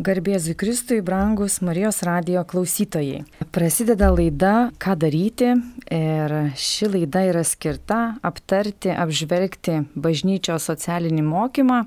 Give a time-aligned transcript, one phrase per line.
[0.00, 3.18] Garbėzui Kristui, brangus Marijos radio klausytojai.
[3.52, 5.50] Prasideda laida Ką daryti
[5.92, 11.82] ir ši laida yra skirta aptarti, apžvelgti bažnyčios socialinį mokymą,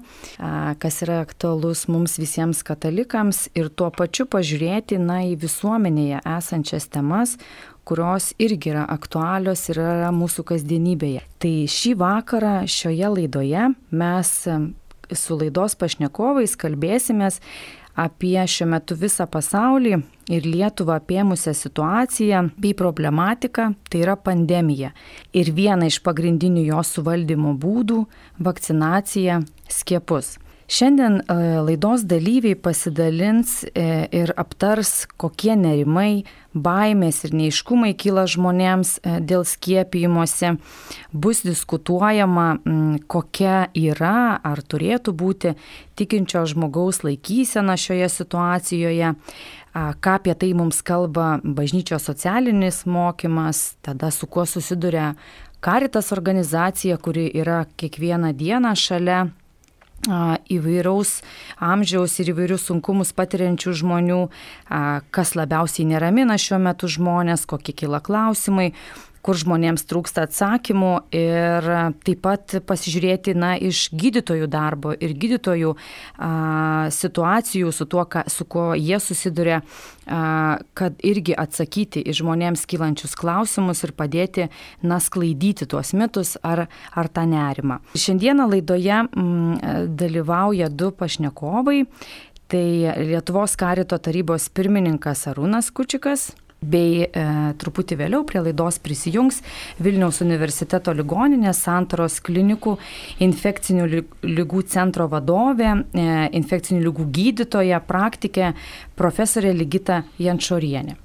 [0.83, 7.39] kas yra aktualus mums visiems katalikams ir tuo pačiu pažiūrėti na, į visuomenėje esančias temas,
[7.81, 11.25] kurios irgi yra aktualios ir yra mūsų kasdienybėje.
[11.41, 14.37] Tai šį vakarą šioje laidoje mes
[15.13, 17.41] su laidos pašnekovais kalbėsimės
[17.95, 19.97] apie šiuo metu visą pasaulį
[20.33, 24.93] ir Lietuvą apėmusią situaciją bei problematiką, tai yra pandemija.
[25.33, 28.05] Ir viena iš pagrindinių jos suvaldymo būdų-
[28.47, 30.37] vakcinacija, skiepus.
[30.67, 36.23] Šiandien e, laidos dalyviai pasidalins e, ir aptars, kokie nerimai,
[36.55, 40.53] baimės ir neiškumai kyla žmonėms e, dėl skiepijimosi.
[41.11, 42.47] Bus diskutuojama,
[43.11, 45.53] kokia yra ar turėtų būti
[45.99, 49.13] tikinčio žmogaus laikysena šioje situacijoje
[49.73, 55.15] ką apie tai mums kalba bažnyčios socialinis mokymas, tada su kuo susiduria
[55.63, 59.21] Karitas organizacija, kuri yra kiekvieną dieną šalia
[60.03, 61.21] įvairaus
[61.63, 64.19] amžiaus ir įvairius sunkumus patiriančių žmonių,
[65.15, 68.73] kas labiausiai neramina šiuo metu žmonės, kokie kyla klausimai,
[69.23, 71.67] kur žmonėms trūksta atsakymų ir
[72.03, 76.31] taip pat pasižiūrėti na, iš gydytojų darbo ir gydytojų a,
[76.93, 79.61] situacijų su tuo, ka, su kuo jie susiduria,
[80.05, 84.49] a, kad irgi atsakyti į žmonėms kylančius klausimus ir padėti
[84.83, 87.79] na, sklaidyti tuos mitus ar, ar tą nerimą.
[87.95, 89.57] Šiandieną laidoje m,
[89.87, 91.83] dalyvauja du pašnekovai.
[92.53, 92.67] Tai
[92.99, 96.33] Lietuvos karito tarybos pirmininkas Arūnas Kučikas
[96.63, 97.25] bei e,
[97.59, 99.41] truputį vėliau prie laidos prisijungs
[99.83, 102.77] Vilniaus universiteto ligoninės santaros klinikų
[103.23, 103.87] infekcinių
[104.23, 108.53] lygų centro vadovė, e, infekcinių lygų gydytoja, praktikė
[108.99, 110.99] profesorė Ligita Jančorienė.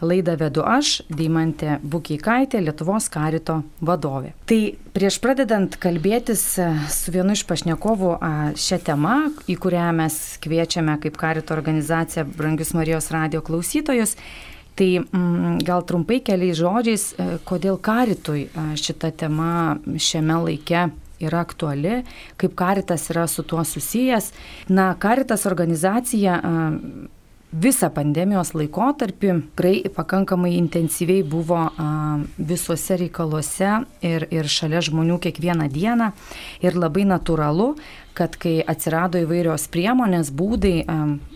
[0.00, 4.32] Laidą vedu aš, Deimantė Bukeikaitė, Lietuvos karito vadovė.
[4.48, 4.58] Tai
[4.96, 8.14] prieš pradedant kalbėtis e, su vienu iš pašnekovų
[8.56, 9.16] šią temą,
[9.50, 14.16] į kurią mes kviečiame kaip karito organizacija Brangius Marijos radio klausytojus,
[14.80, 20.86] Tai mm, gal trumpai keliais žodžiais, e, kodėl karitui e, šita tema šiame laike
[21.20, 21.98] yra aktuali,
[22.40, 24.30] kaip karitas yra su tuo susijęs.
[24.72, 26.54] Na, karitas organizacija e,
[27.50, 31.66] visą pandemijos laikotarpį tikrai pakankamai intensyviai buvo
[32.38, 33.72] visuose reikaluose
[34.06, 36.12] ir, ir šalia žmonių kiekvieną dieną.
[36.62, 37.74] Ir labai natūralu,
[38.20, 40.84] kad kai atsirado įvairios priemonės, būdai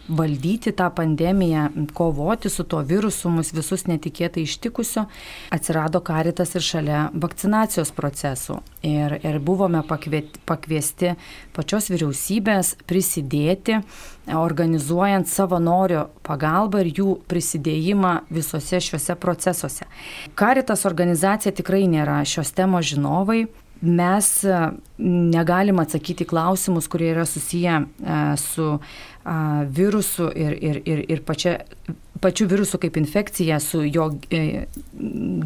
[0.04, 5.06] valdyti tą pandemiją, kovoti su tuo virusu, mus visus netikėtai ištikusio,
[5.54, 8.58] atsirado karitas ir šalia vakcinacijos procesų.
[8.84, 11.14] Ir, ir buvome pakviesti
[11.56, 13.80] pačios vyriausybės prisidėti,
[14.36, 19.88] organizuojant savanorio pagalbą ir jų prisidėjimą visose šiuose procesuose.
[20.36, 23.46] Karitas organizacija tikrai nėra šios temos žinovai,
[23.84, 24.28] mes
[24.98, 27.82] negalim atsakyti klausimus, kurie yra susiję
[28.40, 28.68] su
[29.24, 31.58] virusų ir, ir, ir, ir pačia,
[32.20, 34.66] pačiu virusu kaip infekcija su jo e,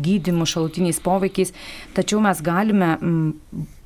[0.02, 1.54] gydimu, šalutiniais poveikiais,
[1.94, 2.96] tačiau mes galime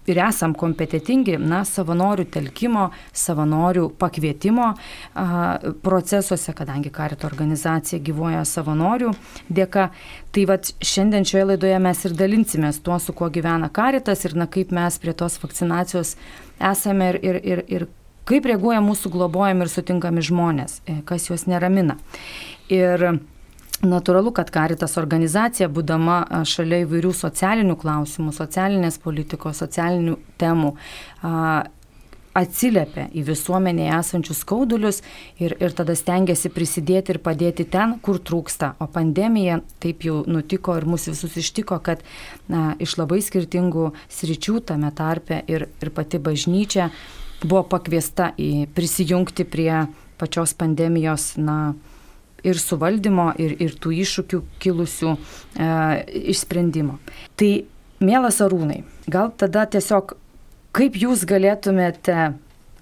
[0.06, 5.26] ir esam kompetitingi, na, savanorių telkimo, savanorių pakvietimo a,
[5.84, 9.12] procesuose, kadangi karito organizacija gyvoja savanorių
[9.52, 9.88] dėka.
[10.32, 14.48] Tai vad šiandien šioje laidoje mes ir dalinsimės tuo, su kuo gyvena karitas ir na,
[14.50, 16.16] kaip mes prie tos vakcinacijos
[16.72, 17.88] esame ir, ir, ir, ir
[18.28, 21.98] kaip reaguoja mūsų globojami ir sutinkami žmonės, e, kas juos neramina.
[22.72, 23.20] Ir
[23.82, 30.76] Natūralu, kad Karitas organizacija, būdama šalia įvairių socialinių klausimų, socialinės politikos, socialinių temų,
[32.38, 35.02] atsiliepia į visuomenėje esančius skaudulius
[35.42, 38.72] ir, ir tada stengiasi prisidėti ir padėti ten, kur trūksta.
[38.78, 42.04] O pandemija taip jau nutiko ir mūsų visus ištiko, kad
[42.48, 46.92] na, iš labai skirtingų sričių tame tarpe ir, ir pati bažnyčia
[47.42, 49.88] buvo pakviesta į prisijungti prie
[50.22, 51.74] pačios pandemijos, na,
[52.46, 55.68] ir suvaldymo, ir, ir tų iššūkių kilusių e,
[56.32, 56.98] išsprendimo.
[57.38, 57.50] Tai,
[58.02, 60.16] mielas Arūnai, gal tada tiesiog,
[60.76, 62.32] kaip jūs galėtumėte,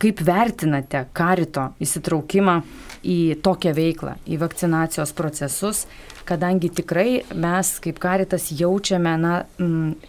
[0.01, 2.61] kaip vertinate karito įsitraukimą
[3.05, 5.85] į tokią veiklą, į vakcinacijos procesus,
[6.29, 9.35] kadangi tikrai mes kaip karitas jaučiame na,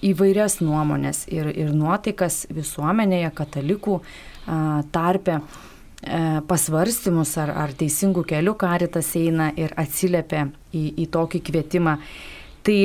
[0.05, 3.99] įvairias nuomonės ir, ir nuotaikas visuomenėje, katalikų,
[4.91, 5.39] tarpe
[6.49, 11.95] pasvarstymus, ar, ar teisingų kelių karitas eina ir atsiliepia į, į tokį kvietimą.
[12.65, 12.77] Tai,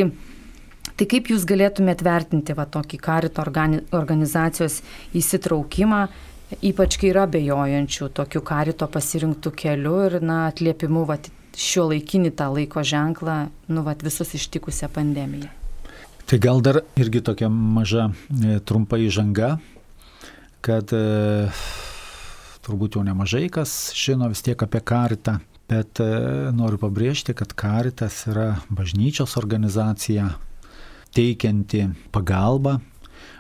[0.92, 4.82] tai kaip jūs galėtumėte vertinti va, tokį karito organi, organizacijos
[5.16, 6.06] įsitraukimą
[6.62, 12.50] ypač kai yra bejojančių tokiu karito pasirinktų keliu ir na, atliepimu vat, šio laikinį tą
[12.52, 15.50] laiko ženklą, nu, vat, visus ištikusią pandemiją.
[16.26, 19.56] Tai gal dar irgi tokia maža e, trumpa įžanga,
[20.66, 21.48] kad e,
[22.66, 25.38] turbūt jau nemažai kas žino vis tiek apie karitą,
[25.70, 26.10] bet e,
[26.56, 30.32] noriu pabrėžti, kad karitas yra bažnyčios organizacija
[31.16, 32.78] teikianti pagalbą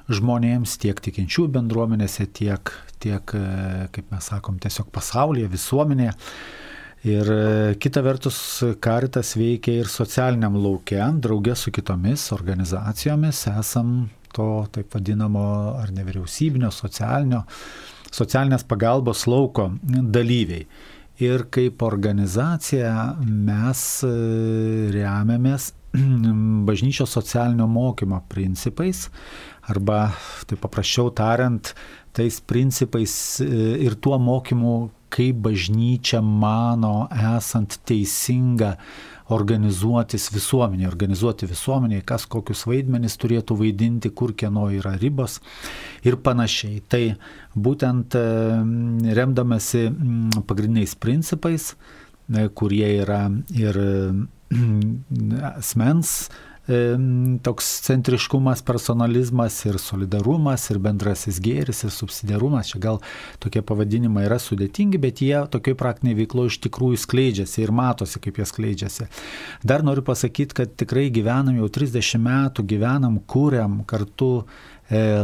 [0.06, 2.70] žmonėms tiek tikinčių bendruomenėse, tiek,
[3.02, 6.14] tiek, e, kaip mes sakom, tiesiog pasaulyje, visuomenėje.
[7.06, 7.40] Ir e,
[7.82, 8.38] kita vertus,
[8.82, 13.98] karitas veikia ir socialiniam laukia, draugė su kitomis organizacijomis, esam
[14.36, 15.44] to taip vadinamo
[15.80, 17.44] ar nevyriausybinio, socialinio,
[18.16, 20.66] socialinės pagalbos lauko dalyviai.
[21.24, 22.90] Ir kaip organizacija
[23.24, 24.10] mes e,
[24.92, 25.70] remiamės
[26.68, 29.06] bažnyčios socialinio mokymo principais,
[29.64, 30.10] arba,
[30.44, 31.72] tai paprasčiau tariant,
[32.16, 33.48] tais principais e,
[33.86, 34.76] ir tuo mokymu,
[35.16, 38.74] kaip bažnyčia mano esant teisinga
[39.34, 45.40] organizuotis visuomenė, organizuoti visuomenė, kas kokius vaidmenis turėtų vaidinti, kur kieno yra ribos
[46.06, 46.80] ir panašiai.
[46.88, 47.02] Tai
[47.56, 48.16] būtent
[49.18, 49.86] remdamasi
[50.46, 51.72] pagrindiniais principais,
[52.30, 53.24] e, kurie yra
[53.54, 53.80] ir
[55.56, 56.28] asmens
[57.42, 62.72] toks centriškumas, personalizmas ir solidarumas ir bendrasis gėris ir subsidiarumas.
[62.72, 63.00] Čia gal
[63.42, 68.40] tokie pavadinimai yra sudėtingi, bet jie tokiai praktiniai veiklo iš tikrųjų skleidžiasi ir matosi, kaip
[68.40, 69.06] jie skleidžiasi.
[69.62, 74.32] Dar noriu pasakyti, kad tikrai gyvenam jau 30 metų, gyvenam, kūriam kartu
[74.90, 75.22] e, e,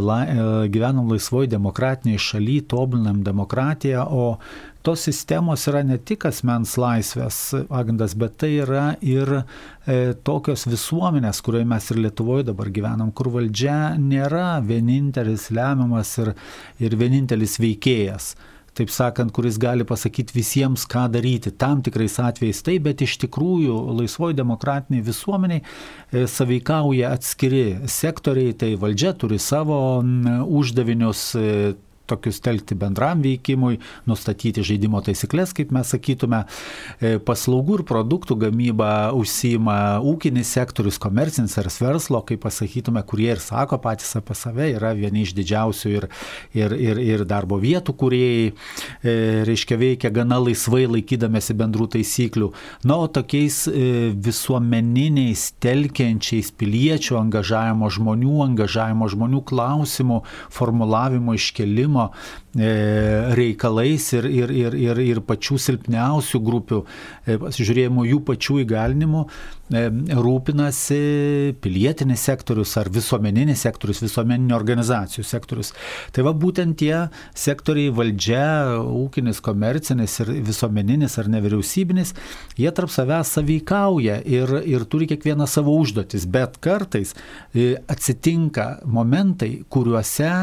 [0.70, 4.36] gyvenam laisvoj demokratiniai šaly, tobulinam demokratiją, o
[4.82, 7.40] tos sistemos yra ne tik asmens laisvės
[7.70, 13.31] pagrindas, bet tai yra ir e, tokios visuomenės, kurioje mes ir Lietuvoje dabar gyvenam, kur
[13.34, 16.34] valdžia nėra vienintelis lemiamas ir,
[16.82, 18.34] ir vienintelis veikėjas
[18.73, 21.52] taip sakant, kuris gali pasakyti visiems, ką daryti.
[21.52, 28.73] Tam tikrais atvejais taip, bet iš tikrųjų laisvoji demokratiniai visuomeniai e, saveikauja atskiri sektoriai, tai
[28.81, 31.75] valdžia turi savo uždavinius, e,
[32.10, 33.78] tokius telkti bendram veikimui,
[34.08, 36.44] nustatyti žaidimo taisyklės, kaip mes sakytume,
[37.00, 43.43] e, paslaugų ir produktų gamyba užsima ūkinis sektorius, komercinis ar verslo, kaip pasakytume, kurie ir
[43.43, 46.08] sako patys apie save, yra vieni iš didžiausių ir,
[46.54, 48.52] ir, ir, ir darbo vietų, kurie,
[49.02, 52.50] reiškia, veikia gana laisvai laikydamėsi bendrų taisyklių.
[52.88, 60.22] Na, o tokiais e, visuomeniniais, telkiančiais piliečių angažavimo žmonių, angažavimo žmonių klausimų
[60.52, 62.12] formulavimo iškelimo, saugumo
[62.54, 66.82] e, reikalais ir, ir, ir, ir, ir pačių silpniausių grupių,
[67.26, 69.22] e, pasižiūrėjimo jų pačių įgalinimu,
[69.72, 75.72] e, rūpinasi pilietinis sektorius ar visuomeninis sektorius, visuomeninio organizacijų sektorius.
[76.12, 78.44] Tai va būtent tie sektoriai valdžia,
[78.84, 82.12] ūkinis, komercinis ir visuomeninis ar nevyriausybinis,
[82.60, 87.16] jie tarp savęs saveikauja ir, ir turi kiekvieną savo užduotis, bet kartais
[87.88, 90.34] atsitinka momentai, kuriuose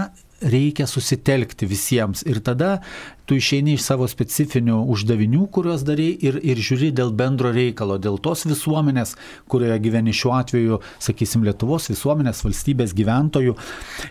[0.41, 2.23] reikia susitelkti visiems.
[2.29, 2.79] Ir tada
[3.29, 8.15] tu išeini iš savo specifinių uždavinių, kuriuos darai ir, ir žiūri dėl bendro reikalo, dėl
[8.25, 9.11] tos visuomenės,
[9.51, 13.53] kurioje gyveni šiuo atveju, sakysim, Lietuvos visuomenės, valstybės gyventojų.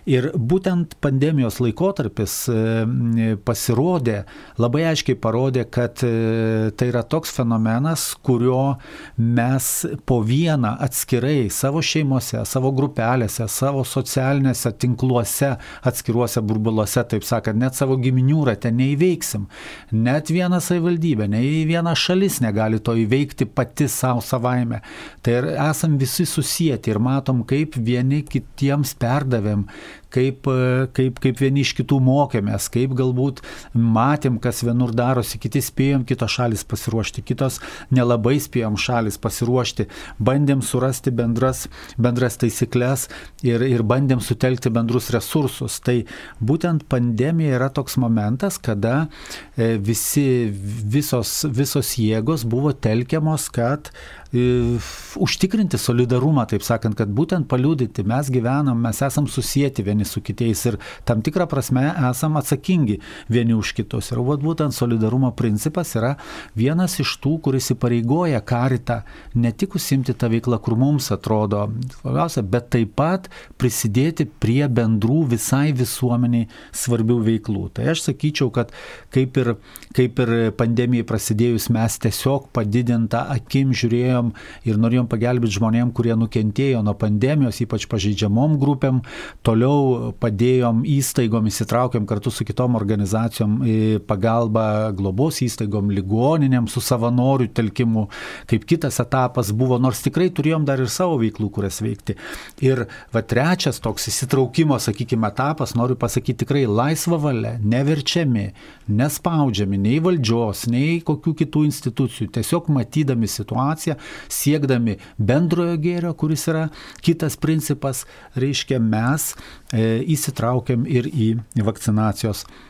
[0.06, 4.20] Ir būtent pandemijos laikotarpis e, pasirodė,
[4.62, 8.76] labai aiškiai parodė, kad e, tai yra toks fenomenas, kurio
[9.18, 9.72] mes
[10.06, 15.56] po vieną atskirai savo šeimose, savo grupelėse, savo socialinėse tinkluose,
[15.90, 19.46] atskiruose burbuluose, taip sakant, net savo giminių rate neįveikti neįveiksim.
[19.92, 24.82] Net viena savivaldybė, nei viena šalis negali to įveikti pati savo savaime.
[25.22, 25.32] Tai
[25.68, 29.66] esam visi susijęti ir matom, kaip vieni kitiems perdavėm,
[30.14, 30.48] kaip,
[30.96, 33.42] kaip, kaip vieni iš kitų mokėmės, kaip galbūt
[33.74, 37.60] matėm, kas vienur darosi, kiti spėjom, kitos šalis pasiruošti, kitos
[37.94, 39.88] nelabai spėjom šalis pasiruošti,
[40.18, 41.66] bandėm surasti bendras,
[42.00, 43.08] bendras taisyklės
[43.46, 45.80] ir, ir bandėm sutelkti bendrus resursus.
[45.84, 46.00] Tai
[46.40, 49.08] būtent pandemija yra toks momentas, kada
[49.56, 53.92] e, visi, visos, visos jėgos buvo telkiamos, kad
[54.32, 60.66] užtikrinti solidarumą, taip sakant, kad būtent paliūdyti, mes gyvenam, mes esam susijęti vieni su kitais
[60.68, 60.76] ir
[61.08, 62.98] tam tikrą prasme esam atsakingi
[63.32, 64.10] vieni už kitus.
[64.12, 66.16] Ir vat, būtent solidarumo principas yra
[66.58, 69.00] vienas iš tų, kuris įpareigoja karitą
[69.34, 71.64] ne tik užsimti tą veiklą, kur mums atrodo
[71.96, 77.64] svarbiausia, bet taip pat prisidėti prie bendrų visai visuomeniai svarbių veiklų.
[77.78, 78.76] Tai aš sakyčiau, kad
[79.14, 79.54] kaip ir,
[79.96, 84.32] kaip ir pandemijai prasidėjus mes tiesiog padidintą akim žiūrėjome norėjom
[84.64, 89.02] ir norėjom pagelbėti žmonėm, kurie nukentėjo nuo pandemijos, ypač pažeidžiamom grupėm.
[89.42, 93.58] Toliau padėjom įstaigom, įsitraukėm kartu su kitom organizacijom
[94.06, 98.08] pagalbą globos įstaigom, ligoninėm su savanorių telkimu,
[98.48, 102.16] kaip kitas etapas buvo, nors tikrai turėjom dar ir savo veiklų, kurias veikti.
[102.64, 108.48] Ir va trečias toks įsitraukimo, sakykime, etapas, noriu pasakyti tikrai laisva valia, neverčiami,
[108.88, 113.98] nespaudžiami nei valdžios, nei kokių kitų institucijų, tiesiog matydami situaciją,
[114.32, 116.68] siekdami bendrojo gėrio, kuris yra
[117.04, 118.04] kitas principas,
[118.38, 119.32] reiškia mes
[119.72, 121.30] e, įsitraukiam ir į
[121.66, 122.67] vakcinacijos e,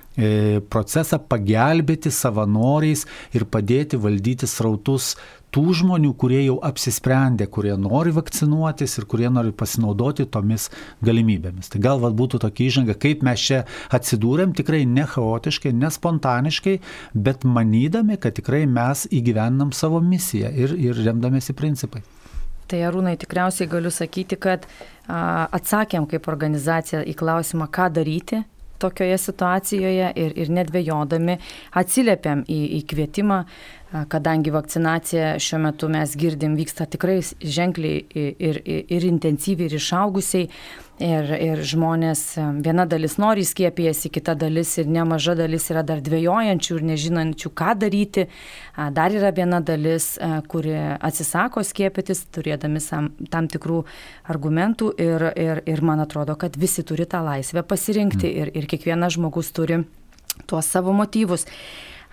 [0.70, 3.04] procesą, pagelbėti savanoriais
[3.37, 5.12] ir padėti valdyti srautus
[5.54, 10.68] tų žmonių, kurie jau apsisprendė, kurie nori vakcinuotis ir kurie nori pasinaudoti tomis
[11.04, 11.70] galimybėmis.
[11.72, 13.62] Tai gal vat, būtų tokia įžanga, kaip mes čia
[13.94, 16.76] atsidūrėm, tikrai ne chaotiškai, ne spontaniškai,
[17.14, 22.04] bet manydami, kad tikrai mes įgyvendam savo misiją ir, ir remdamėsi principai.
[22.68, 24.66] Tai Arūnai tikriausiai galiu sakyti, kad
[25.08, 28.42] a, atsakėm kaip organizacija į klausimą, ką daryti
[28.82, 31.38] tokioje situacijoje ir, ir nedvėjodami
[31.80, 33.42] atsiliepėm į, į kvietimą
[34.08, 40.50] kadangi vakcinacija šiuo metu mes girdim vyksta tikrai ženkliai ir, ir, ir intensyviai ir išaugusiai.
[40.99, 42.21] Ir, ir žmonės,
[42.59, 47.75] viena dalis nori skiepijasi, kita dalis ir nemaža dalis yra dar dvėjojančių ir nežinančių, ką
[47.78, 48.25] daryti.
[48.75, 50.17] Dar yra viena dalis,
[50.50, 53.85] kuri atsisako skiepytis, turėdami tam, tam tikrų
[54.26, 58.40] argumentų ir, ir, ir man atrodo, kad visi turi tą laisvę pasirinkti mm.
[58.43, 59.85] ir, ir kiekvienas žmogus turi
[60.50, 61.47] tuos savo motyvus.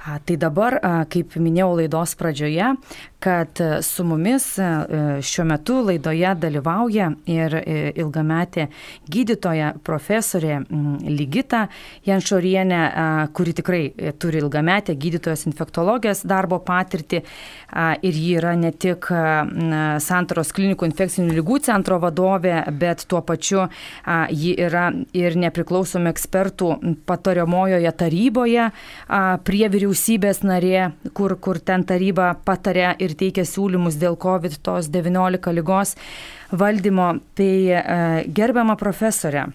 [0.05, 0.75] Tai dabar,
[1.09, 2.75] kaip minėjau laidos pradžioje,
[3.25, 4.43] kad su mumis
[5.21, 7.55] šiuo metu laidoje dalyvauja ir
[7.97, 8.67] ilgametė
[9.09, 10.59] gydytoja profesorė
[11.09, 11.63] Ligita
[12.05, 12.81] Janšorienė,
[13.33, 17.23] kuri tikrai turi ilgametę gydytojos infektologijos darbo patirtį
[18.05, 19.09] ir ji yra ne tik
[20.05, 23.65] Santaros klinikų infekcinių lygų centro vadovė, bet tuo pačiu
[24.29, 26.69] ji yra ir nepriklausomų ekspertų
[27.09, 28.69] patariamojoje taryboje
[29.49, 35.95] prie vyriausybės narė, kur, kur ten taryba patarė ir teikia siūlymus dėl COVID-19 lygos
[36.51, 37.11] valdymo.
[37.35, 37.83] Tai e,
[38.35, 39.47] gerbiama profesorė.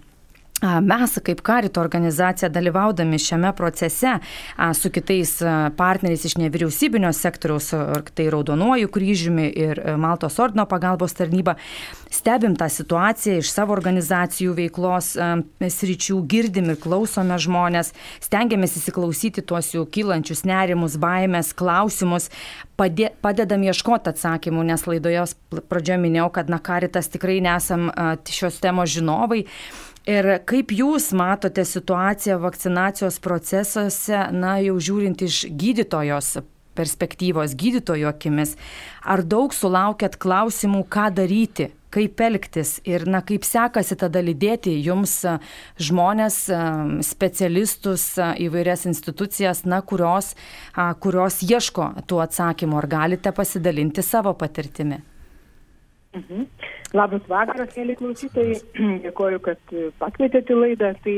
[0.60, 4.18] Mes kaip karito organizacija dalyvaudami šiame procese
[4.74, 5.38] su kitais
[5.76, 7.70] partneriais iš nevyriausybinio sektoriaus,
[8.14, 11.54] tai Raudonuoju kryžiumi ir e, Maltos ordino pagalbos tarnyba,
[12.10, 15.14] stebim tą situaciją iš savo organizacijų veiklos
[15.76, 22.28] sričių, girdim ir klausome žmonės, stengiamės įsiklausyti tuos jų kylančius nerimus, baimės, klausimus,
[22.76, 25.24] padė, padedam ieškoti atsakymų, nes laidoje
[25.72, 27.88] pradžioje minėjau, kad na karitas tikrai nesam
[28.28, 29.46] šios temos žinovai.
[30.10, 36.40] Ir kaip Jūs matote situaciją vakcinacijos procesuose, na jau žiūrint iš gydytojos
[36.74, 38.56] perspektyvos, gydytojo akimis,
[39.02, 45.16] ar daug sulaukėt klausimų, ką daryti, kaip elgtis ir na, kaip sekasi tada lydėti jums
[45.82, 46.40] žmonės,
[47.06, 50.32] specialistus, įvairias institucijas, na, kurios,
[51.02, 55.02] kurios ieško tų atsakymų, ar galite pasidalinti savo patirtimi?
[56.10, 56.48] Mhm.
[56.90, 58.56] Labas vakaras, mėly klausytojai.
[59.04, 60.88] Dėkoju, kad pakvietėte laidą.
[61.04, 61.12] Tai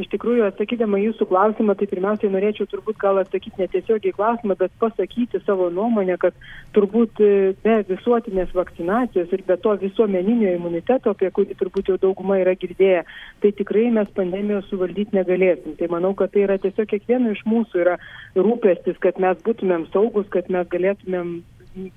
[0.00, 5.42] iš tikrųjų, atsakydama jūsų klausimą, tai pirmiausiai norėčiau turbūt gal atsakyti netiesiogiai klausimą, bet pasakyti
[5.44, 6.38] savo nuomonę, kad
[6.78, 12.40] turbūt e, be visuotinės vakcinacijos ir be to visuomeninio imuniteto, apie kurį turbūt jau dauguma
[12.40, 13.04] yra girdėję,
[13.44, 15.76] tai tikrai mes pandemijos suvaldyti negalėsim.
[15.76, 18.00] Tai manau, kad tai yra tiesiog kiekvieno iš mūsų yra
[18.38, 21.40] rūpestis, kad mes būtumėm saugus, kad mes galėtumėm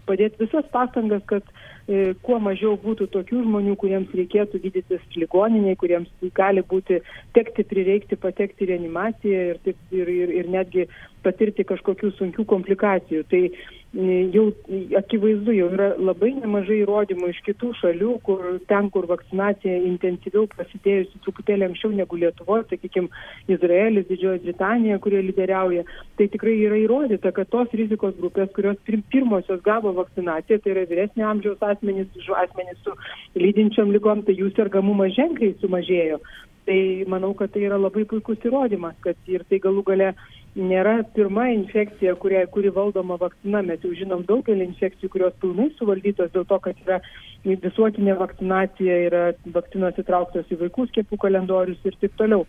[0.05, 1.70] padėti visas pastangas, kad E,
[2.23, 7.01] kuo mažiau būtų tokių žmonių, kuriems reikėtų gydytis ligoniniai, kuriems gali būti
[7.35, 10.87] tekti prireikti patekti reanimaciją ir, taip, ir, ir, ir netgi
[11.25, 13.23] patirti kažkokių sunkių komplikacijų.
[13.31, 13.43] Tai
[14.31, 14.45] jau
[14.95, 21.19] akivaizdu, jau yra labai nemažai įrodymų iš kitų šalių, kur ten, kur vakcinacija intensyviau prasidėjusi
[21.25, 23.11] truputėlį anksčiau negu Lietuvoje, sakykime,
[23.51, 25.83] Izraelis, Didžioji Britanija, kurie lyderiauja,
[26.15, 31.27] tai tikrai yra įrodyta, kad tos rizikos grupės, kurios pirmosios gavo vakcinaciją, tai yra vyresnio
[31.27, 32.95] amžiaus asmenys, asmenys su
[33.35, 36.21] lydinčiom lygom, tai jų sergamumas ženkliai sumažėjo.
[36.67, 40.11] Tai manau, kad tai yra labai puikus įrodymas, kad ir tai galų gale
[40.53, 43.63] nėra pirma infekcija, kuria, kuri valdoma vakcina.
[43.65, 46.99] Mes jau žinom daugelį infekcijų, kurios pilnai suvaldytos dėl to, kad yra
[47.45, 49.23] visuotinė vakcinacija, yra
[49.55, 52.45] vakcinos įtrauktos į vaikų skiepų kalendorius ir taip toliau.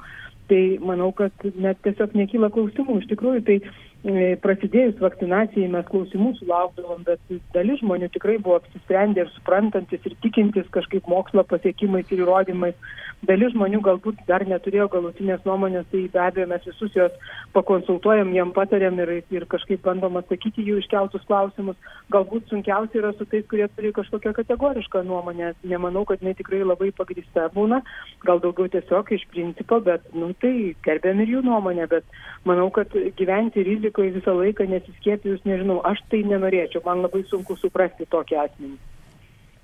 [0.50, 2.98] Tai manau, kad net tiesiog nekyla klausimų.
[3.00, 3.60] Iš tikrųjų, tai
[4.02, 7.20] prasidėjus vakcinacijai mes klausimų sulaukdavom, bet
[7.54, 12.74] dalis žmonių tikrai buvo apsisprendę ir suprantantis ir tikintis kažkaip mokslo pasiekimais ir įrodymais.
[13.22, 17.12] Dalis žmonių galbūt dar neturėjo galutinės nuomonės, tai be abejo mes visus juos
[17.54, 21.78] pakonsultuojam, jiem patarėm ir, ir kažkaip bandom atsakyti jų iškeltus klausimus.
[22.10, 25.52] Galbūt sunkiausia yra su tais, kurie turi kažkokią kategorišką nuomonę.
[25.62, 27.78] Nemanau, kad jinai tikrai labai pagrįsta būna,
[28.26, 32.18] gal daugiau tiesiog iš principo, bet, nu, tai gerbėm ir jų nuomonę, bet
[32.48, 38.06] manau, kad gyventi rizikoje visą laiką nesiskiepijus, nežinau, aš tai nenorėčiau, man labai sunku suprasti
[38.06, 38.78] tokį asmenį.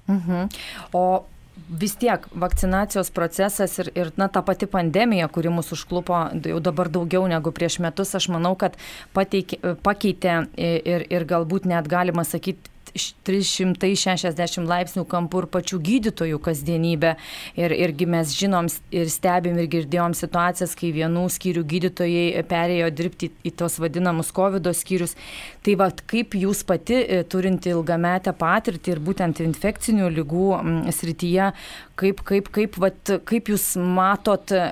[0.08, 0.48] Mhm.
[0.92, 1.24] O
[1.68, 6.88] vis tiek vakcinacijos procesas ir, ir na, ta pati pandemija, kuri mūsų užklupo jau dabar
[6.88, 8.76] daugiau negu prieš metus, aš manau, kad
[9.12, 17.14] pateikė, pakeitė ir, ir galbūt net galima sakyti 360 laipsnių kampų ir pačių gydytojų kasdienybę.
[17.58, 23.30] Ir, irgi mes žinom ir stebim ir girdėjom situacijas, kai vienų skyrių gydytojai perėjo dirbti
[23.46, 25.16] į tos vadinamus COVID skyrius.
[25.64, 30.48] Tai va, kaip jūs pati e, turinti ilgametę patirtį ir būtent infekcinių lygų
[30.94, 31.52] srityje,
[31.98, 34.62] kaip, kaip, kaip, vat, kaip jūs matot e,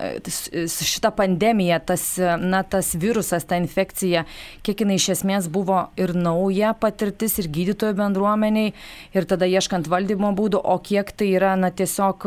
[0.71, 4.27] šitą pandemiją, tas, e, na, tas virusas, ta infekcija,
[4.67, 8.73] kiek jinai iš esmės buvo ir nauja patirtis ir gydytojų bendruomenė bendruomeniai
[9.15, 12.27] ir tada ieškant valdymo būdų, o kiek tai yra, na, tiesiog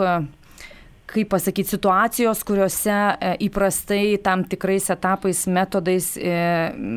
[1.14, 6.34] kaip pasakyti, situacijos, kuriuose e, įprastai tam tikrais etapais, metodais e,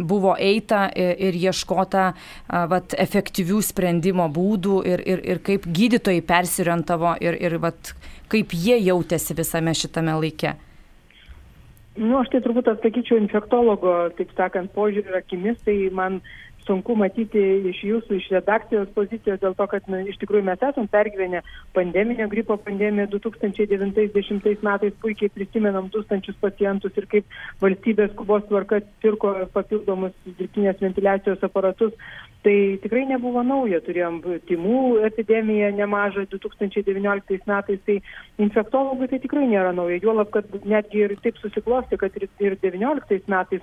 [0.09, 2.11] buvo eita e, ir ieškota
[2.71, 7.95] vat, efektyvių sprendimo būdų ir, ir, ir kaip gydytojai persirientavo ir, ir vat,
[8.33, 10.57] kaip jie jautėsi visame šitame laike.
[11.93, 16.23] Nu, aš tai turbūt atsakyčiau infektologo, taip sakant, požiūrį akimis, tai man
[16.67, 17.41] sunku matyti
[17.71, 21.43] iš jūsų, iš redakcijos pozicijos, dėl to, kad na, iš tikrųjų mes esam pergyvenę
[21.77, 29.35] pandeminio gripo pandemiją 2090 metais, puikiai prisimenam tūkstančius pacientus ir kaip valstybės skubos tvarka pirko
[29.55, 31.97] papildomus dirbtinės ventiliacijos aparatus.
[32.43, 34.17] Tai tikrai nebuvo nauja, turėjom
[34.49, 38.01] timų epidemiją nemažą 2019 metais, tai
[38.43, 43.63] infektologui tai tikrai nėra nauja, juolab, kad netgi ir taip susiklosti, kad ir 2019 metais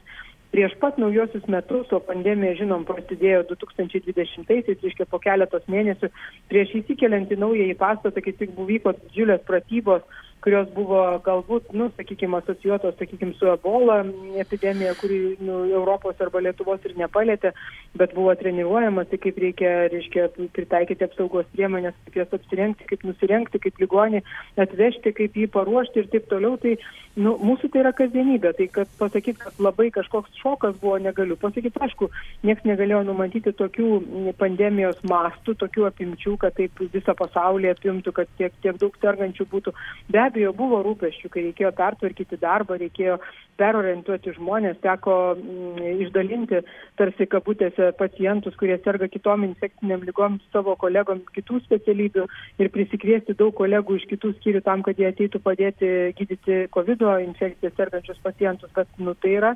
[0.54, 6.10] prieš pat naujuosius metus, o pandemija, žinom, prasidėjo 2020-aisiais, reiškia po keletos mėnesių,
[6.52, 10.06] prieš įsikeliant į naują į pastatą, kai tik vyko didžiulės pratybos,
[10.44, 14.00] kurios buvo galbūt, nu, sakykime, asocijuotos, sakykime, su ebola
[14.40, 17.52] epidemija, kuri nu, Europos arba Lietuvos ir nepalėtė,
[18.00, 23.62] bet buvo treniruojamas, tai kaip reikia, reiškia, pritaikyti apsaugos priemonės, kaip jas apsirengti, kaip nusirengti,
[23.66, 24.24] kaip ligonį
[24.64, 26.56] atvežti, kaip jį paruošti ir taip toliau.
[26.62, 26.76] Tai
[27.20, 28.54] nu, mūsų tai yra kasdienybė.
[28.58, 31.82] Tai kad pasakyti, kad labai kažkoks šokas buvo, negaliu pasakyti.
[31.84, 32.10] Aišku,
[32.48, 38.56] niekas negalėjo numatyti tokių pandemijos mastų, tokių apimčių, kad taip visą pasaulį apimtų, kad tiek,
[38.64, 39.76] tiek daug sergančių būtų.
[40.14, 43.18] Be abejo buvo rūpeščių, kai reikėjo pertvarkyti darbą, reikėjo
[43.60, 46.62] perorientuoti žmonės, teko mm, išdalinti
[47.00, 52.26] tarsi kabutėse pacientus, kurie serga kitom infekciniam lygom savo kolegom kitų specialybių
[52.64, 57.76] ir prisikviesti daug kolegų iš kitų skyrių tam, kad jie ateitų padėti gydyti COVID infekciją
[57.76, 59.54] sergančius pacientus, bet nu, tai yra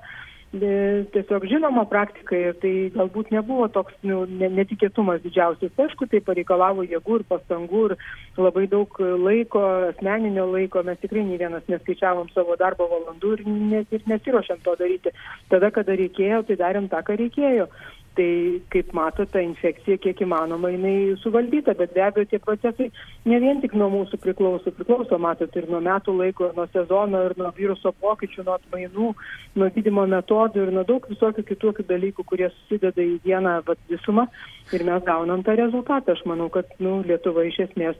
[0.53, 5.73] tiesiog žinoma praktika ir tai galbūt nebuvo toks nu, netikėtumas didžiausias.
[5.81, 7.95] Aišku, tai pareikalavo jėgų ir pastangų ir
[8.37, 10.83] labai daug laiko, asmeninio laiko.
[10.85, 15.15] Mes tikrai nei vienas neskaičiavom savo darbo valandų ir, net, ir nesiuošėm to daryti.
[15.49, 17.69] Tada, kada reikėjo, tai darėm tą, ką reikėjo
[18.17, 22.89] tai kaip matot ta infekcija kiek įmanoma jinai suvaldyta bet be abejo tie procesai
[23.30, 27.23] ne vien tik nuo mūsų priklauso priklauso matot ir nuo metų laiko ir nuo sezono
[27.28, 29.13] ir nuo viruso pokyčių nuo atmainų
[29.62, 34.28] nuo gydymo metodų ir nuo daug visokių kitokių dalykų kurie susideda į vieną vat visumą
[34.71, 37.97] ir mes gaunam tą rezultatą aš manau kad nu lietuva iš esmės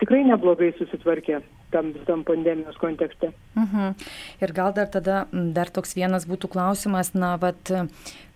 [0.00, 1.40] tikrai neblogai susitvarkė
[1.72, 3.32] tam visam pandemijos kontekste.
[3.56, 3.76] Uh mhm.
[3.76, 4.06] -huh.
[4.40, 7.70] Ir gal dar tada dar toks vienas būtų klausimas, na, vat,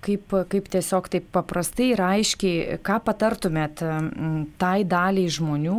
[0.05, 3.83] kaip, kaip tiesiog taip paprastai ir aiškiai, ką patartumėt
[4.61, 5.79] tai daliai žmonių,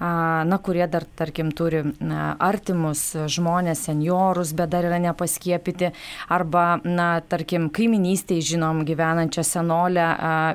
[0.00, 1.82] na, kurie dar, tarkim, turi
[2.44, 5.92] artimus žmonės, seniorus, bet dar yra nepaskiepyti,
[6.32, 10.06] arba, na, tarkim, kaiminystėje žinom gyvenančią senolę,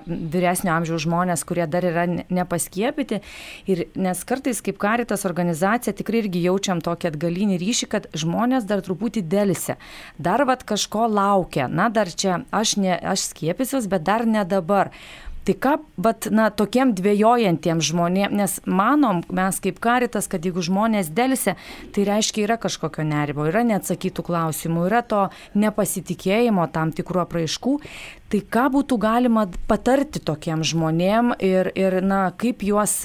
[0.08, 3.21] vyresnio amžiaus žmonės, kurie dar yra nepaskiepyti.
[3.69, 8.84] Ir nes kartais kaip karitas organizacija tikrai irgi jaučiam tokį atgalinį ryšį, kad žmonės dar
[8.86, 9.78] truputį dėlse,
[10.17, 14.92] dar vad kažko laukia, na dar čia aš, ne, aš skiepysiuos, bet dar ne dabar.
[15.44, 21.10] Tai ką, bet, na, tokiem dvėjojantiems žmonėms, nes manom, mes kaip karitas, kad jeigu žmonės
[21.12, 21.58] dėlse,
[21.92, 25.26] tai reiškia yra kažkokio nerimo, yra neatsakytų klausimų, yra to
[25.60, 27.74] nepasitikėjimo tam tikrų apraiškų.
[28.32, 32.96] Tai ką būtų galima patarti tokiem žmonėm ir, ir na, kaip, juos,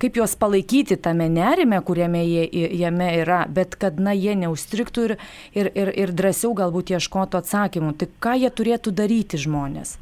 [0.00, 2.46] kaip juos palaikyti tame nerime, kuriame jie,
[2.80, 5.16] jame yra, bet kad na, jie neustriktų ir,
[5.58, 7.96] ir, ir, ir drąsiau galbūt ieškotų atsakymų.
[7.98, 9.98] Tai ką jie turėtų daryti žmonės?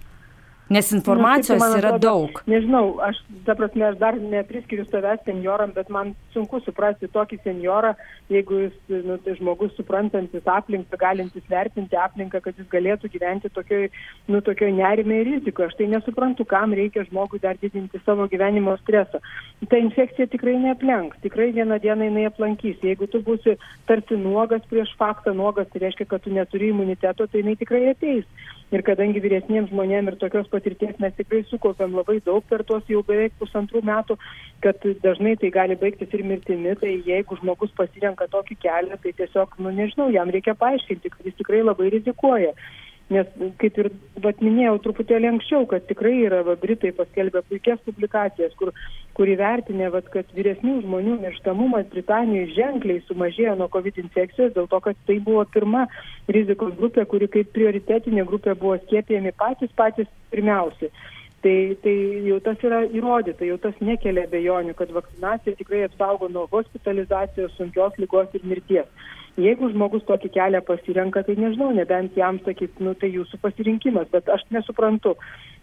[0.68, 2.40] Nes nu, informacijos nu, yra atrodo, daug.
[2.44, 7.94] Nežinau, aš, ta prasme, aš dar nepriskiriu savęs senioram, bet man sunku suprasti tokį seniorą,
[8.28, 8.74] jeigu jis,
[9.06, 13.88] nu, tai žmogus suprantantis aplinką, galintis vertinti aplinką, kad jis galėtų gyventi tokioj,
[14.28, 15.70] nu, tokioj nerimė ir rizikoje.
[15.70, 19.22] Aš tai nesuprantu, kam reikia žmogui dar didinti savo gyvenimo stresą.
[19.72, 22.76] Ta infekcija tikrai neaplenks, tikrai vieną dieną jinai aplankys.
[22.84, 23.56] Jeigu tu būsi
[23.88, 28.28] tarsi nuogas prieš faktą, nuogas tai reiškia, kad tu neturi imuniteto, tai jinai tikrai ateis.
[28.68, 33.04] Ir kadangi vyresniems žmonėms ir tokios patirties mes tikrai sukaupėm labai daug per tuos jau
[33.06, 34.18] beveik pusantrų metų,
[34.66, 39.54] kad dažnai tai gali baigtis ir mirtimi, tai jeigu žmogus pasirenka tokį kelią, tai tiesiog,
[39.62, 42.52] nu nežinau, jam reikia paaiškinti, kad jis tikrai labai rizikuoja.
[43.08, 43.86] Nes, kaip ir
[44.20, 48.74] vat, minėjau truputėlį anksčiau, kad tikrai yra, va, Britai paskelbė puikias publikacijas, kur,
[49.16, 54.82] kur įvertinė, vat, kad vyresnių žmonių mirštamumas Britanijoje ženkliai sumažėjo nuo COVID infekcijos, dėl to,
[54.84, 55.86] kad tai buvo pirma
[56.28, 60.92] rizikos grupė, kuri kaip prioritetinė grupė buvo skiepijami patys patys pirmiausi.
[61.38, 61.94] Tai, tai
[62.26, 67.94] jau tas yra įrodyta, jau tas nekelia bejonių, kad vakcinacija tikrai apsaugo nuo hospitalizacijos, sunkios
[68.02, 68.88] lygos ir mirties.
[69.38, 74.26] Jeigu žmogus tokį kelią pasirenka, tai nežinau, nebent jam sakyt, nu tai jūsų pasirinkimas, bet
[74.34, 75.14] aš nesuprantu.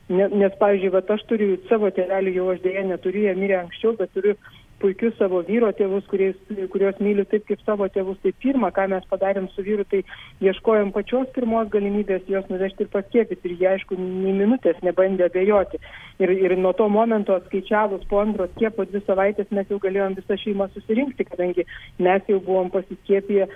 [0.08, 3.96] Ne, nes, pavyzdžiui, vat, aš turiu savo tėvelių, jau aš dėja neturiu, jie mirė anksčiau,
[4.00, 4.38] bet turiu
[4.86, 6.38] puikius savo vyro tėvus, kuriais,
[6.70, 8.20] kuriuos myliu taip kaip savo tėvus.
[8.22, 10.04] Tai pirmą, ką mes padarėm su vyru, tai
[10.46, 13.50] ieškojom pačios pirmos galimybės juos nuvežti ir paskiepyti.
[13.50, 15.82] Ir jie, aišku, nei minutės nebandė abejoti.
[16.22, 20.38] Ir, ir nuo to momento atskaičiavus po antro skiepo dvi savaitės mes jau galėjom visą
[20.46, 21.66] šeimą susirinkti, kadangi
[21.98, 23.50] mes jau buvom pasiskiepiję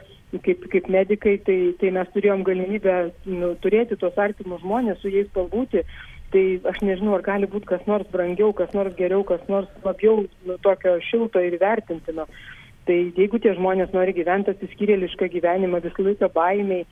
[0.46, 2.96] kaip, kaip medikai, tai, tai mes turėjom galimybę
[3.30, 5.86] nu, turėti tos artimus žmonės, su jais pabūti
[6.34, 10.24] tai aš nežinau, ar gali būti kas nors brangiau, kas nors geriau, kas nors labiau
[10.46, 12.28] nu, tokio šilto ir vertintino.
[12.90, 16.86] Tai jeigu tie žmonės nori gyventi atsiskyrėlišką gyvenimą visą laiką baimiai,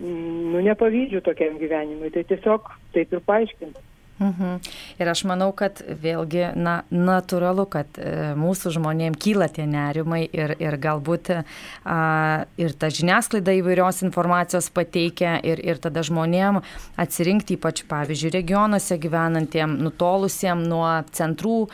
[0.00, 3.93] mm, nu nepavydžiu tokiam gyvenimui, tai tiesiog taip ir paaiškinti.
[4.18, 4.60] Mhm.
[5.02, 10.54] Ir aš manau, kad vėlgi, na, natūralu, kad e, mūsų žmonėms kyla tie nerimai ir,
[10.62, 11.96] ir galbūt a,
[12.54, 16.60] ir ta žiniasklaida įvairios informacijos pateikia ir, ir tada žmonėm
[16.94, 21.64] atsirinkti, ypač, pavyzdžiui, regionuose gyvenantiem, nutolusiem nuo centrų,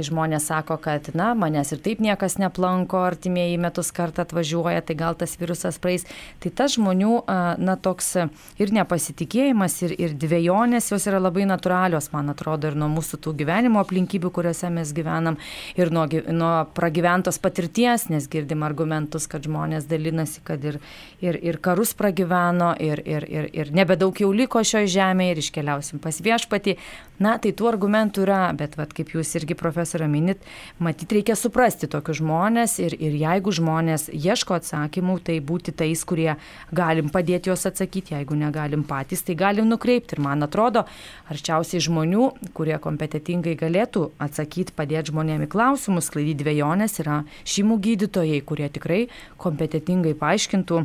[0.00, 4.96] kai žmonės sako, kad, na, manęs ir taip niekas neplanko, artimieji metus kartą atvažiuoja, tai
[4.96, 6.06] gal tas virusas praeis.
[6.40, 7.12] Tai tas žmonių,
[7.60, 8.14] na, toks
[8.60, 13.34] ir nepasitikėjimas, ir, ir dviejonės jos yra labai natūralios man atrodo, ir nuo mūsų tų
[13.42, 15.36] gyvenimo aplinkybių, kuriuose mes gyvenam,
[15.76, 20.80] ir nuo, nuo pragyventos patirties, nes girdim argumentus, kad žmonės dalinasi, kad ir,
[21.20, 26.00] ir, ir karus pragyveno, ir, ir, ir, ir nebedaug jau liko šioje žemėje, ir iškeliausim
[26.00, 26.78] pas viešpatį.
[27.20, 30.44] Na, tai tų argumentų yra, bet, vat, kaip jūs irgi profesorą minit,
[30.78, 36.36] matyt, reikia suprasti tokius žmonės ir, ir jeigu žmonės ieško atsakymų, tai būti tais, kurie
[36.70, 40.16] galim padėti juos atsakyti, jeigu negalim patys, tai galim nukreipti.
[40.16, 40.84] Ir man atrodo,
[41.32, 48.70] arčiausiai žmonių, kurie kompetitingai galėtų atsakyti, padėti žmonėmi klausimus, sklaidyti dviejonės, yra šeimų gydytojai, kurie
[48.70, 49.04] tikrai
[49.40, 50.84] kompetitingai paaiškintų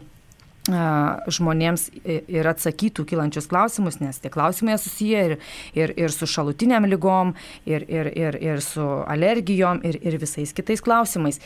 [0.66, 5.36] žmonėms ir atsakytų kilančius klausimus, nes tie klausimai susiję ir,
[5.78, 7.36] ir, ir su šalutiniam lygom,
[7.70, 11.42] ir, ir, ir, ir su alergijom, ir, ir visais kitais klausimais.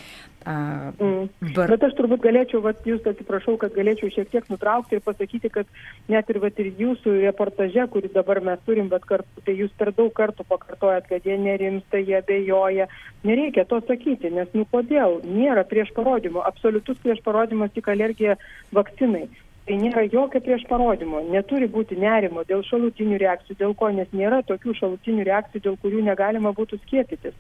[0.48, 1.28] Mm.
[1.56, 1.68] Bar...
[1.74, 5.68] Bet aš turbūt galėčiau, vat, jūs atsiprašau, kad galėčiau šiek tiek nutraukti ir pasakyti, kad
[6.12, 9.92] net ir, vat, ir jūsų reportaže, kurį dabar mes turim, bet kartu, tai jūs per
[9.98, 12.88] daug kartų pakartojat, kad jie nerimsta, jie bejoja.
[13.28, 15.20] Nereikia to sakyti, nes nu kodėl?
[15.28, 16.46] Nėra prieš parodymų.
[16.48, 18.40] Absoliutus prieš parodymas tik alergija
[18.76, 19.28] vakcinai.
[19.70, 24.40] Tai nėra jokio prieš parodymo, neturi būti nerimo dėl šalutinių reakcijų, dėl ko, nes nėra
[24.48, 27.36] tokių šalutinių reakcijų, dėl kurių negalima būtų skiepytis.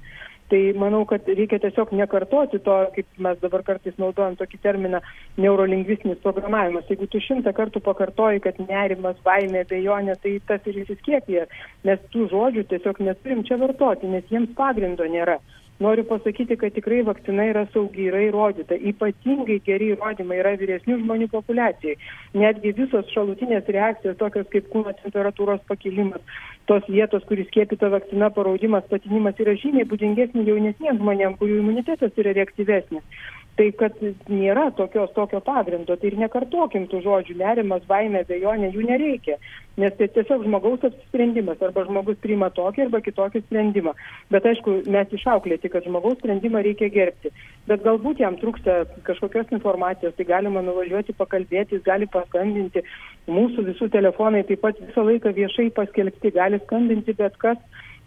[0.49, 5.01] Tai manau, kad reikia tiesiog nekartoti to, kaip mes dabar kartais naudojam tokį terminą
[5.37, 6.87] neurolingvistinis programavimas.
[6.89, 11.45] Jeigu tu šimtą kartų pakartoji, kad nerimas, baimė, bejonė, tai tas ir įsiskiepija,
[11.85, 15.37] nes tų žodžių tiesiog neturim čia vartoti, nes jiems pagrindo nėra.
[15.79, 18.75] Noriu pasakyti, kad tikrai vakcina yra saugi, yra įrodyta.
[18.91, 21.95] Ypatingai geri įrodymai yra vyresnių žmonių populiacijai.
[22.41, 26.19] Netgi visos šalutinės reakcijos, tokios kaip kūno temperatūros pakilimas,
[26.67, 32.35] tos vietos, kuris skiepita vakcina, paraudimas, patinimas yra žymiai būdingesni jaunesniems žmonėms, kurių imunitetas yra
[32.35, 33.23] reaktyvesnis.
[33.59, 33.97] Tai kad
[34.31, 39.35] nėra tokios, tokio pagrindo, tai ir nekartokim tų žodžių, nerimas, baimė, bejonė, jų nereikia.
[39.79, 43.91] Nes tai tiesiog žmogaus apsisprendimas, arba žmogus priima tokį arba kitokį sprendimą.
[44.31, 47.33] Bet aišku, mes išauklėti, kad žmogaus sprendimą reikia gerbti.
[47.67, 52.85] Bet galbūt jam trūksta kažkokios informacijos, tai galima nuvažiuoti pakalbėti, jis gali paskambinti.
[53.27, 57.59] Mūsų visų telefonai taip pat visą laiką viešai paskelbti, gali skambinti bet kas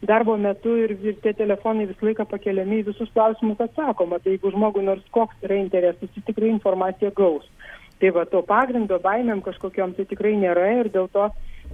[0.06, 4.18] darbo metu ir, ir tie telefonai visą laiką pakeliami visus klausimus atsakoma.
[4.18, 7.46] Tai jeigu žmogui nors koks yra interesas, jis tikrai informaciją gaus.
[8.02, 11.28] Tai va, to pagrindo baimėm kažkokiam tai tikrai nėra ir dėl to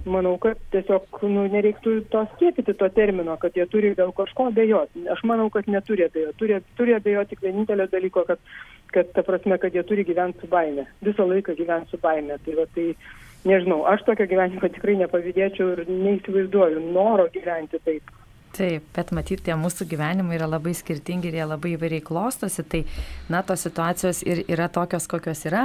[0.05, 5.07] manau, kad tiesiog nu, nereiktų to skiepyti to termino, kad jie turi dėl kažko abejoti.
[5.11, 6.37] Aš manau, kad neturi abejoti.
[6.39, 8.39] Turi, turi abejoti tik vienintelio dalyko, kad,
[8.93, 10.85] kad ta prasme, kad jie turi gyventi su baime.
[11.05, 12.37] Visą laiką gyventi su baime.
[12.45, 12.87] Tai, va, tai
[13.49, 18.18] nežinau, aš tokio gyvenimo tikrai nepavydėčiau ir neįsivaizduoju noro gyventi taip.
[18.59, 22.81] Taip, bet matyti, tie mūsų gyvenimai yra labai skirtingi ir jie labai įvairiai klostosi, tai,
[23.31, 25.61] na, tos situacijos ir yra tokios, kokios yra.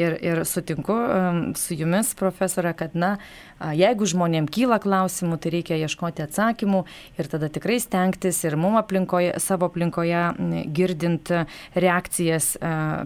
[0.00, 3.18] Ir, ir sutinku um, su jumis, profesorė, kad, na,
[3.76, 6.84] jeigu žmonėm kyla klausimų, tai reikia ieškoti atsakymų
[7.20, 10.24] ir tada tikrai stengtis ir mum aplinkoje, savo aplinkoje
[10.72, 11.32] girdint
[11.76, 12.54] reakcijas,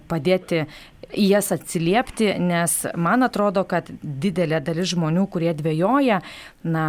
[0.06, 0.66] padėti
[1.12, 6.20] į jas atsiliepti, nes man atrodo, kad didelė dalis žmonių, kurie dvėjoja,
[6.64, 6.86] na,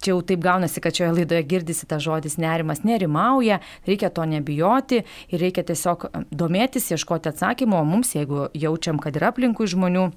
[0.00, 5.02] čia jau taip gaunasi, kad šioje laidoje girdisi tas žodis nerimas, nerimauja, reikia to nebijoti
[5.04, 10.10] ir reikia tiesiog domėtis, ieškoti atsakymų, o mums, jeigu jaučiam, kad yra aplinkui žmonių,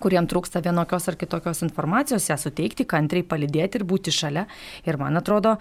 [0.00, 4.46] kuriem trūksta vienokios ar kitokios informacijos, ją suteikti, kantriai palidėti ir būti šalia.
[4.88, 5.56] Ir man atrodo,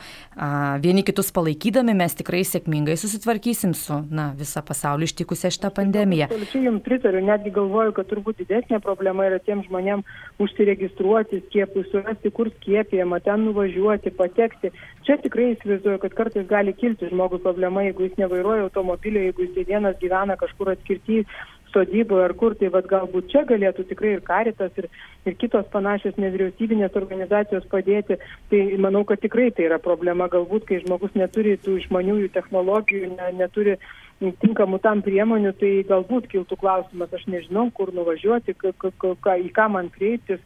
[0.84, 6.30] vieni kitus palaikydami mes tikrai sėkmingai susitvarkysim su na, visą pasaulį ištikusią šitą pandemiją.
[6.30, 10.06] Absoliučiai jums pritariu, netgi galvoju, kad turbūt didesnė problema yra tiem žmonėm
[10.42, 14.72] užsiregistruoti skiepui, surasti, kur skiepijama, ten nuvažiuoti, patekti.
[15.08, 19.68] Čia tikrai įsivaizduoju, kad kartais gali kilti žmogui problema, jeigu jis nevairuoja automobilio, jeigu jis
[19.68, 21.24] vienas gyvena kažkur atskirti
[21.72, 24.88] sodyboje ar kur, tai vad galbūt čia galėtų tikrai ir karitas, ir,
[25.26, 28.20] ir kitos panašios nevyriausybinės organizacijos padėti.
[28.52, 33.30] Tai manau, kad tikrai tai yra problema, galbūt kai žmogus neturi tų išmaniųjų technologijų, ne,
[33.40, 33.78] neturi
[34.22, 40.44] tinkamų tam priemonių, tai galbūt kiltų klausimas, aš nežinau, kur nuvažiuoti, į ką man kreiptis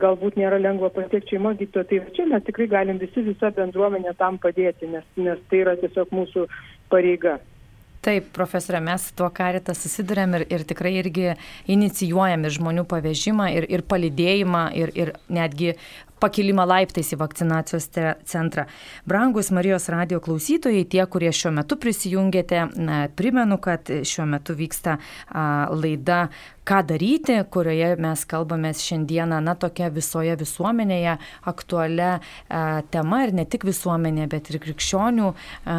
[0.00, 1.86] galbūt nėra lengva pasiekti šeimos gydytoją.
[1.88, 6.14] Tai čia mes tikrai galim visi, visa bendruomenė tam padėti, nes, nes tai yra tiesiog
[6.14, 6.46] mūsų
[6.92, 7.38] pareiga.
[8.04, 11.30] Taip, profesorė, mes tuo karitą susidurėm ir, ir tikrai irgi
[11.72, 15.72] inicijuojam ir žmonių pavežimą, ir, ir palidėjimą, ir, ir netgi
[16.24, 17.90] pakilimą laiptais į vakcinacijos
[18.30, 18.66] centrą.
[19.08, 22.64] Brangus Marijos radio klausytojai, tie, kurie šiuo metu prisijungėte,
[23.18, 24.98] primenu, kad šiuo metu vyksta
[25.74, 26.24] laida
[26.64, 31.16] ką daryti, kurioje mes kalbame šiandieną, na, tokia visoje visuomenėje
[31.50, 35.76] aktualia a, tema ir ne tik visuomenė, bet ir krikščionių a,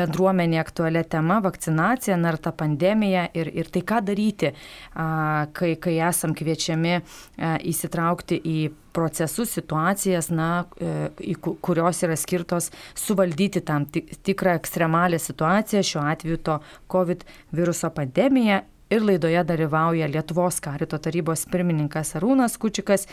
[0.00, 4.52] bendruomenė aktualia tema- vakcinacija, na ir ta pandemija ir, ir tai ką daryti,
[4.94, 8.58] a, kai, kai esam kviečiami a, įsitraukti į
[8.92, 16.58] procesus, situacijas, na, e, kurios yra skirtos suvaldyti tam tikrą ekstremalią situaciją, šiuo atveju to
[16.90, 18.60] COVID viruso pandemiją.
[18.90, 23.06] Ir laidoje dalyvauja Lietuvos karito tarybos pirmininkas Arūnas Kučikas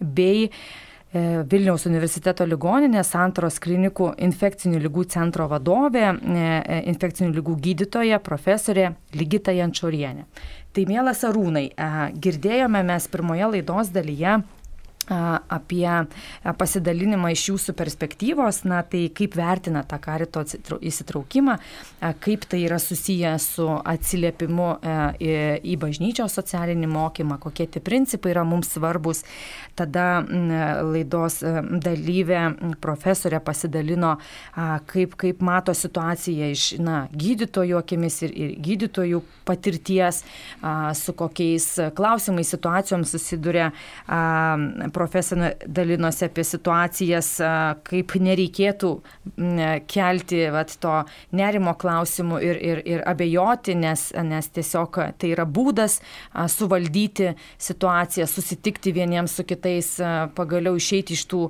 [0.00, 0.50] bei e,
[1.46, 9.54] Vilniaus universiteto ligoninės Santaros klinikų infekcinių lygų centro vadovė, e, infekcinių lygų gydytoja, profesorė Ligita
[9.54, 10.26] Jančiorienė.
[10.70, 11.68] Tai mielas Arūnai,
[12.22, 14.36] girdėjome mes pirmoje laidos dalyje
[15.08, 15.88] apie
[16.58, 20.42] pasidalinimą iš jūsų perspektyvos, na tai kaip vertina tą karito
[20.78, 21.56] įsitraukimą,
[22.22, 24.68] kaip tai yra susiję su atsiliepimu
[25.18, 29.24] į bažnyčios socialinį mokymą, kokie tie principai yra mums svarbus.
[29.78, 30.20] Tada
[30.86, 32.42] laidos dalyvė
[32.82, 34.16] profesorė pasidalino,
[34.90, 40.22] kaip, kaip mato situaciją iš na, gydytojų akimis ir, ir gydytojų patirties,
[41.00, 43.70] su kokiais klausimais, situacijoms susiduria
[44.94, 47.30] profesorė dalinosi apie situacijas,
[47.86, 48.90] kaip nereikėtų
[49.90, 50.96] kelti vat, to
[51.36, 56.00] nerimo klausimų ir, ir, ir abejoti, nes, nes tiesiog tai yra būdas
[56.54, 59.94] suvaldyti situaciją, susitikti vieniems su kitais,
[60.36, 61.46] pagaliau išeiti iš tų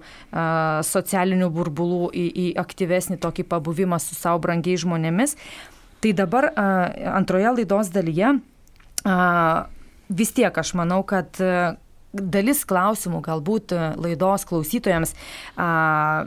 [0.90, 5.37] socialinių burbulų į, į aktyvesnį tokį pabuvimą su savo brangiai žmonėmis.
[6.00, 8.38] Tai dabar antroje laidos dalyje
[10.11, 11.38] vis tiek aš manau, kad
[12.12, 15.14] dalis klausimų galbūt e, laidos klausytojams
[15.57, 16.27] a,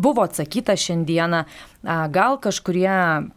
[0.00, 1.42] buvo atsakyta šiandieną,
[2.14, 2.92] gal kažkurie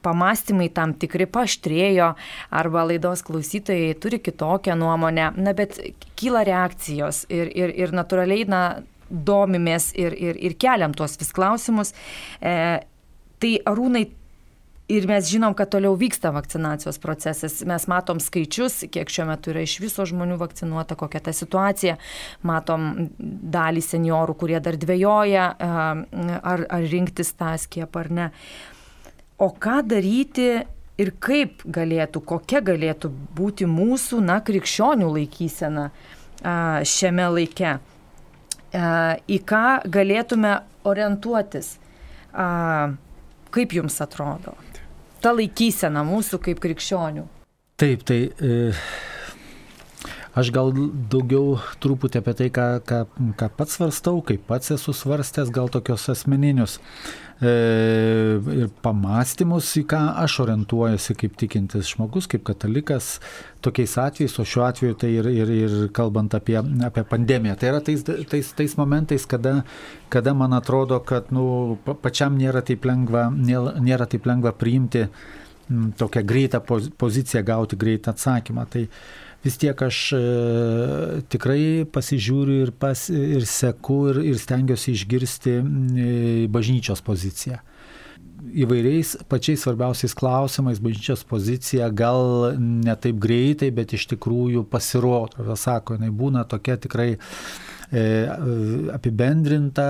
[0.05, 2.13] pamastymai tam tikri paštrėjo
[2.53, 5.79] arba laidos klausytojai turi kitokią nuomonę, na bet
[6.19, 8.63] kyla reakcijos ir, ir, ir natūraliai, na,
[9.13, 11.93] domimės ir, ir, ir keliam tuos vis klausimus.
[12.41, 12.55] E,
[13.43, 14.07] tai arūnai
[14.93, 17.59] ir mes žinom, kad toliau vyksta vakcinacijos procesas.
[17.67, 21.97] Mes matom skaičius, kiek šiuo metu yra iš viso žmonių vakcinuota, kokia ta situacija.
[22.45, 28.29] Matom dalį seniorų, kurie dar dvėjoja, ar, ar rinktis tą skiepą ar ne.
[29.41, 30.49] O ką daryti
[31.01, 35.87] ir kaip galėtų, kokia galėtų būti mūsų, na, krikščionių laikysena
[36.87, 37.77] šiame laike,
[38.73, 40.53] į ką galėtume
[40.89, 41.77] orientuotis.
[43.53, 44.55] Kaip jums atrodo?
[45.23, 47.23] Ta laikysena mūsų kaip krikščionių.
[47.79, 48.73] Taip, tai e,
[50.35, 50.73] aš gal
[51.11, 52.99] daugiau truputį apie tai, ką, ką,
[53.39, 56.75] ką pats svarstau, kaip pats esu svarstęs, gal tokios asmeninius
[57.43, 63.17] ir pamastymus, į ką aš orientuojuosi kaip tikintis žmogus, kaip katalikas,
[63.65, 67.57] tokiais atvejais, o šiuo atveju tai ir, ir, ir kalbant apie, apie pandemiją.
[67.59, 69.61] Tai yra tais, tais, tais momentais, kada,
[70.13, 75.07] kada man atrodo, kad nu, pačiam nėra taip lengva, nėra taip lengva priimti
[75.97, 76.63] tokią greitą
[76.99, 78.65] poziciją, gauti greitą atsakymą.
[78.71, 78.87] Tai,
[79.43, 80.21] vis tiek aš e,
[81.31, 85.63] tikrai pasižiūriu ir, pas, ir seku ir, ir stengiuosi išgirsti e,
[86.53, 87.59] bažnyčios poziciją.
[88.43, 95.55] Įvairiais pačiais svarbiausiais klausimais bažnyčios pozicija gal ne taip greitai, bet iš tikrųjų pasirodo.
[95.59, 97.13] Sako, jinai būna tokia tikrai
[97.93, 98.25] E,
[98.89, 99.83] apibendrinta,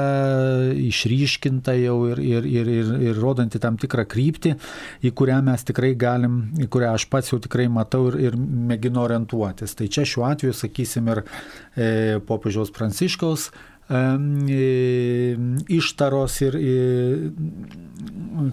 [0.76, 4.58] išryškinta jau ir, ir, ir, ir, ir rodanti tam tikrą kryptį,
[5.08, 9.00] į kurią mes tikrai galim, į kurią aš pats jau tikrai matau ir, ir mėginu
[9.06, 9.78] orientuotis.
[9.80, 11.88] Tai čia šiuo atveju, sakysim, ir e,
[12.28, 13.54] popiežiaus Pranciškaus
[15.78, 16.58] ištaros ir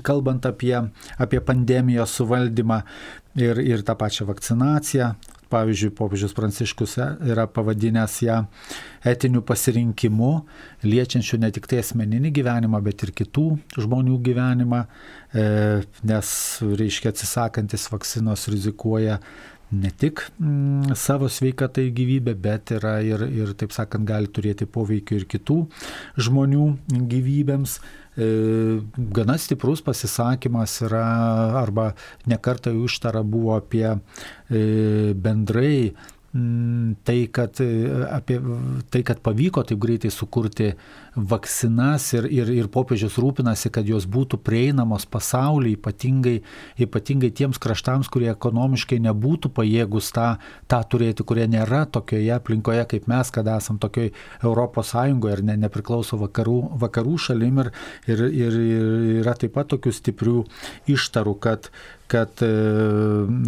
[0.03, 0.75] kalbant apie,
[1.19, 2.81] apie pandemijos suvaldymą
[3.39, 5.15] ir, ir tą pačią vakcinaciją,
[5.51, 6.93] Pavyzdžiui, popiežius Pranciškus
[7.27, 8.37] yra pavadinęs ją
[9.11, 10.31] etiniu pasirinkimu,
[10.87, 13.47] liečiančiu ne tik tai asmeninį gyvenimą, bet ir kitų
[13.83, 14.85] žmonių gyvenimą,
[15.35, 15.47] e,
[16.07, 16.31] nes,
[16.63, 19.19] reiškia, atsisakantis vakcinos rizikuoja
[19.73, 25.21] ne tik mm, savo sveikatai gyvybę, bet yra ir, ir, taip sakant, gali turėti poveikį
[25.21, 25.59] ir kitų
[26.27, 26.67] žmonių
[27.11, 27.79] gyvybėms.
[28.21, 28.31] E,
[29.17, 31.05] gana stiprus pasisakymas yra,
[31.63, 31.93] arba
[32.31, 35.93] nekartai užtara buvo apie e, bendrai
[37.03, 38.39] tai kad, e, apie,
[38.89, 40.69] tai, kad pavyko taip greitai sukurti
[41.17, 46.37] vakcinas ir, ir, ir popiežius rūpinasi, kad jos būtų prieinamos pasaulyje, ypatingai,
[46.87, 50.29] ypatingai tiems kraštams, kurie ekonomiškai nebūtų pajėgus tą,
[50.71, 54.15] tą turėti, kurie nėra tokioje aplinkoje kaip mes, kad esam tokioje
[54.45, 57.75] Europos Sąjungoje ir ne, nepriklauso vakarų, vakarų šalim ir,
[58.07, 60.37] ir, ir, ir yra taip pat tokių stiprių
[60.95, 61.73] ištarų, kad
[62.11, 62.49] kad e,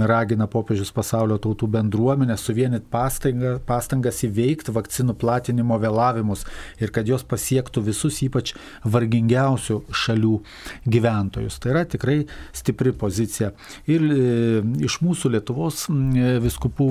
[0.06, 6.46] ragina popiežius pasaulio tautų bendruomenę suvienyti pastanga, pastangas įveikti vakcinų platinimo vėlavimus
[6.82, 10.36] ir kad jos pasiektų visus ypač vargingiausių šalių
[10.86, 11.58] gyventojus.
[11.62, 12.20] Tai yra tikrai
[12.54, 13.52] stipri pozicija.
[13.90, 14.20] Ir e,
[14.86, 15.88] iš mūsų Lietuvos
[16.46, 16.88] viskupų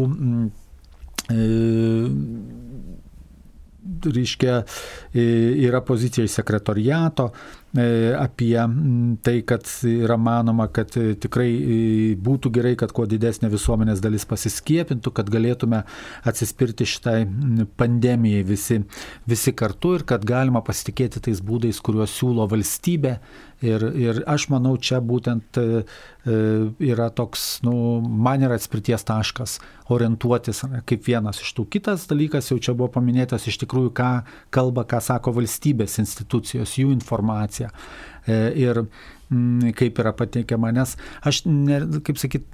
[1.32, 1.46] e,
[4.12, 4.60] reiškia,
[5.14, 7.32] yra pozicija iš sekretoriato,
[7.72, 8.60] apie
[9.24, 11.76] tai, kad yra manoma, kad e, tikrai e,
[12.20, 15.84] būtų gerai, kad kuo didesnė visuomenės dalis pasiskiepintų, kad galėtume
[16.28, 17.22] atsispirti šitai
[17.80, 18.82] pandemijai visi,
[19.24, 23.16] visi kartu ir kad galima pasitikėti tais būdais, kuriuos siūlo valstybė.
[23.62, 25.60] Ir, ir aš manau, čia būtent
[26.26, 29.60] yra toks, nu, man yra atspirties taškas
[29.94, 31.68] orientuotis kaip vienas iš tų.
[31.76, 34.10] Kitas dalykas jau čia buvo paminėtas iš tikrųjų, ką
[34.50, 37.70] kalba, ką sako valstybės institucijos, jų informacija informaciją.
[38.28, 38.78] E, ir
[39.32, 40.96] mm, kaip yra pateikiama, nes
[41.26, 42.46] aš, ne, kaip sakyt,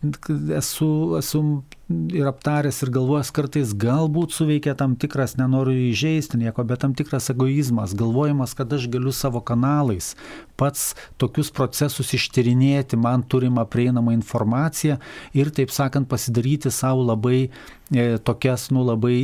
[0.56, 1.42] esu, esu
[1.90, 7.32] ir aptaręs ir galvojęs kartais galbūt suveikia tam tikras, nenoriu įžeisti nieko, bet tam tikras
[7.32, 10.14] egoizmas, galvojimas, kad aš galiu savo kanalais
[10.58, 14.98] pats tokius procesus ištyrinėti, man turimą prieinamą informaciją
[15.38, 19.16] ir, taip sakant, pasidaryti savo labai e, tokias, nu, labai,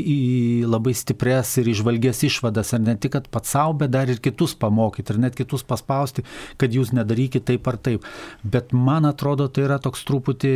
[0.69, 4.53] labai stipres ir išvalgės išvadas, ir ne tik, kad pats savo, bet dar ir kitus
[4.59, 6.25] pamokyti, ir net kitus paspausti,
[6.61, 8.05] kad jūs nedarykite taip ar taip.
[8.45, 10.53] Bet man atrodo, tai yra toks truputį,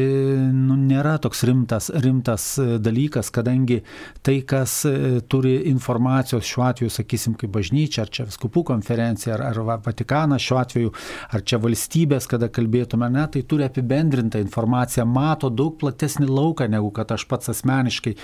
[0.53, 3.81] nu, nėra toks rimtas, rimtas e, dalykas, kadangi
[4.25, 9.45] tai, kas e, turi informacijos šiuo atveju, sakysim, kaip bažnyčia, ar čia viskupų konferencija, ar,
[9.51, 10.93] ar Vatikanas šiuo atveju,
[11.33, 16.91] ar čia valstybės, kada kalbėtume, ne, tai turi apibendrintą informaciją, mato daug platesnį lauką negu
[16.95, 18.15] kad aš pats asmeniškai.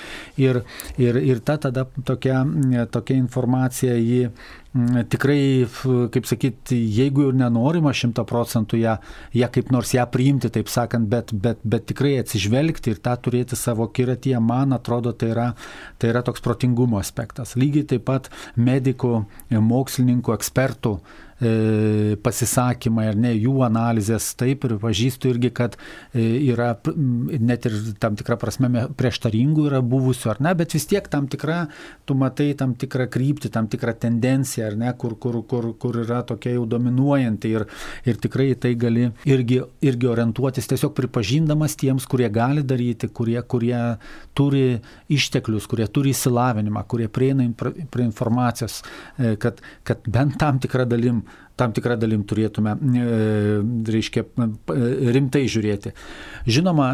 [0.41, 0.63] Ir,
[1.01, 2.43] ir, ir ta tada tokia,
[2.91, 4.27] tokia informacija jį
[5.09, 5.67] tikrai,
[6.13, 8.95] kaip sakyti, jeigu ir nenorima šimta procentų ją,
[9.37, 13.59] ją kaip nors ją priimti, taip sakant, bet, bet, bet tikrai atsižvelgti ir tą turėti
[13.59, 15.49] savo kiratyje, man atrodo, tai yra,
[16.01, 17.53] tai yra toks protingumo aspektas.
[17.59, 19.19] Lygiai taip pat medikų,
[19.53, 20.97] mokslininkų, ekspertų
[21.43, 25.77] e, pasisakymai ar ne, jų analizės, taip ir pažįstu irgi, kad
[26.13, 31.07] e, yra net ir tam tikrą prasme prieštaringų yra buvusių ar ne, bet vis tiek
[31.11, 31.65] tam tikra,
[32.07, 36.23] tu matai tam tikrą kryptį, tam tikrą tendenciją ar ne, kur, kur, kur, kur yra
[36.27, 37.67] tokia jau dominuojanti ir,
[38.07, 43.81] ir tikrai tai gali irgi, irgi orientuotis tiesiog pripažindamas tiems, kurie gali daryti, kurie, kurie
[44.37, 44.79] turi
[45.13, 48.81] išteklius, kurie turi įsilavinimą, kurie prieina prie informacijos,
[49.17, 51.23] e, kad, kad bent tam tikrą dalim
[51.55, 53.17] tam tikrą dalim turėtume, e,
[53.93, 54.23] reiškia,
[55.13, 55.91] rimtai žiūrėti.
[56.49, 56.87] Žinoma,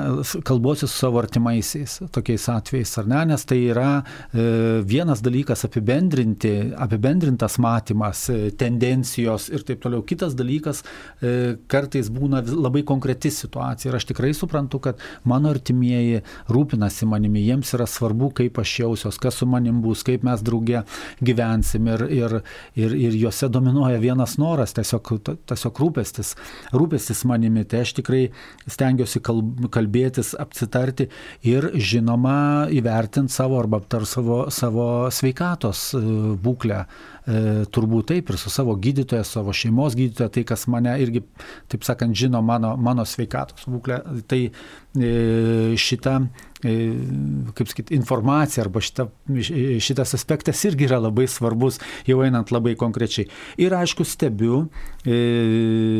[0.47, 6.53] kalbuosiu su savo artimaisiais tokiais atvejais, ar ne, nes tai yra e, vienas dalykas apibendrinti,
[6.75, 10.03] apibendrintas matymas, e, tendencijos ir taip toliau.
[10.09, 10.83] Kitas dalykas
[11.69, 17.71] kartais būna labai konkreti situacija ir aš tikrai suprantu, kad mano artimieji rūpinasi manimi, jiems
[17.77, 20.83] yra svarbu, kaip aš jausiuos, kas su manim bus, kaip mes draugė
[21.23, 22.37] gyvensim ir, ir,
[22.79, 25.11] ir, ir juose dominuoja vienas noras noras, tiesiog,
[25.49, 26.33] tiesiog rūpestis,
[26.73, 27.65] rūpestis manimi.
[27.69, 28.23] Tai aš tikrai
[28.69, 31.09] stengiuosi kalbėtis, apsitarti
[31.47, 36.03] ir žinoma įvertinti savo arba aptar savo, savo sveikatos e,
[36.43, 36.83] būklę
[37.29, 41.21] E, turbūt taip ir su savo gydytoja, savo šeimos gydytoja, tai kas mane irgi,
[41.69, 43.99] taip sakant, žino mano, mano sveikatos būklę,
[44.29, 45.11] tai e,
[45.77, 46.15] šita,
[46.65, 46.73] e,
[47.53, 49.05] kaip sakyti, informacija arba šita,
[49.83, 51.77] šitas aspektas irgi yra labai svarbus,
[52.09, 53.29] jau einant labai konkrečiai.
[53.61, 54.63] Ir aišku, stebiu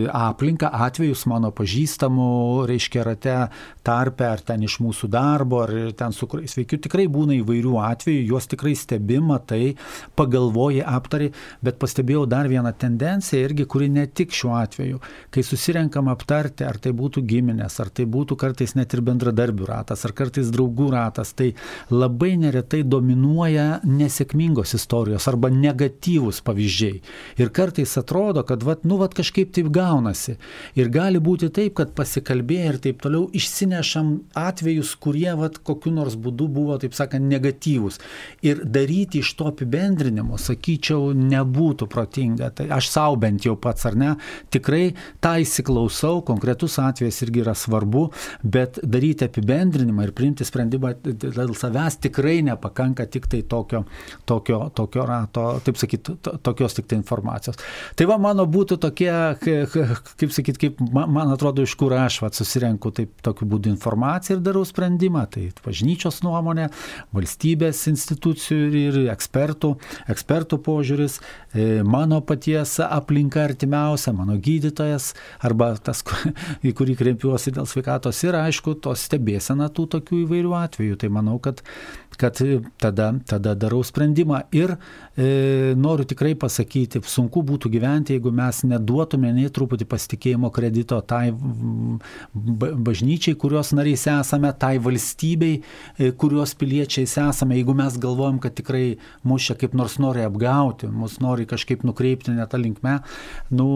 [0.09, 2.31] aplinką, atvejus mano pažįstamų,
[2.69, 3.37] reiškia, rate
[3.85, 8.25] tarpe, ar ten iš mūsų darbo, ar ten su kuriais veikiu, tikrai būna įvairių atvejų,
[8.33, 9.75] juos tikrai stebima, tai
[10.19, 14.99] pagalvoji, aptari aptari, bet pastebėjau dar vieną tendenciją irgi, kuri ne tik šiuo atveju.
[15.31, 20.05] Kai susirenkam aptarti, ar tai būtų giminės, ar tai būtų kartais net ir bendradarbių ratas,
[20.05, 21.53] ar kartais draugų ratas, tai
[21.89, 27.01] labai neretai dominuoja nesėkmingos istorijos arba negatyvūs pavyzdžiai.
[27.39, 30.37] Ir kartais atrodo, kad, vat, nu, vat kažkaip taip gaunasi.
[30.79, 36.15] Ir gali būti taip, kad pasikalbėję ir taip toliau išsinešam atvejus, kurie, vat, kokiu nors
[36.19, 37.99] būdu buvo, taip sakant, negatyvūs.
[38.45, 42.51] Ir daryti iš to apibendrinimo, sakyčiau, nebūtų protinga.
[42.55, 44.13] Tai aš savo bent jau pats ar ne,
[44.53, 44.93] tikrai
[45.23, 48.07] tą įsiklausau, konkretus atvejas irgi yra svarbu,
[48.43, 53.83] bet daryti apibendrinimą ir priimti sprendimą dėl savęs tikrai nepakanka tik tai tokio,
[54.29, 57.59] tokio, tokio rato, taip sakyti, tokios tik tai informacijos.
[57.95, 62.91] Tai va mano būtų tokie, kaip sakyti, kaip man atrodo, iš kur aš vat, susirenku
[62.95, 65.25] taip tokiu būdu informaciją ir darau sprendimą.
[65.33, 66.69] Tai bažnyčios nuomonė,
[67.15, 69.73] valstybės institucijų ir ekspertų,
[70.11, 71.19] ekspertų požiūrį požiūris,
[71.53, 76.03] e, mano paties aplinka artimiausia, mano gydytojas arba tas,
[76.67, 80.99] į kurį kreipiuosi dėl sveikatos ir aišku, to stebėsena tų tokių įvairių atvejų.
[80.99, 81.63] Tai manau, kad
[82.19, 82.37] kad
[82.77, 84.41] tada, tada darau sprendimą.
[84.51, 84.75] Ir
[85.15, 91.31] e, noriu tikrai pasakyti, sunku būtų gyventi, jeigu mes neduotume nei truputį pasitikėjimo kredito tai
[92.89, 95.61] bažnyčiai, kurios nariais esame, tai valstybei,
[95.95, 100.78] e, kurios piliečiais esame, jeigu mes galvojam, kad tikrai mus čia kaip nors nori apgauti,
[100.87, 102.99] mus nori kažkaip nukreipti ne tą linkmę,
[103.51, 103.67] nu,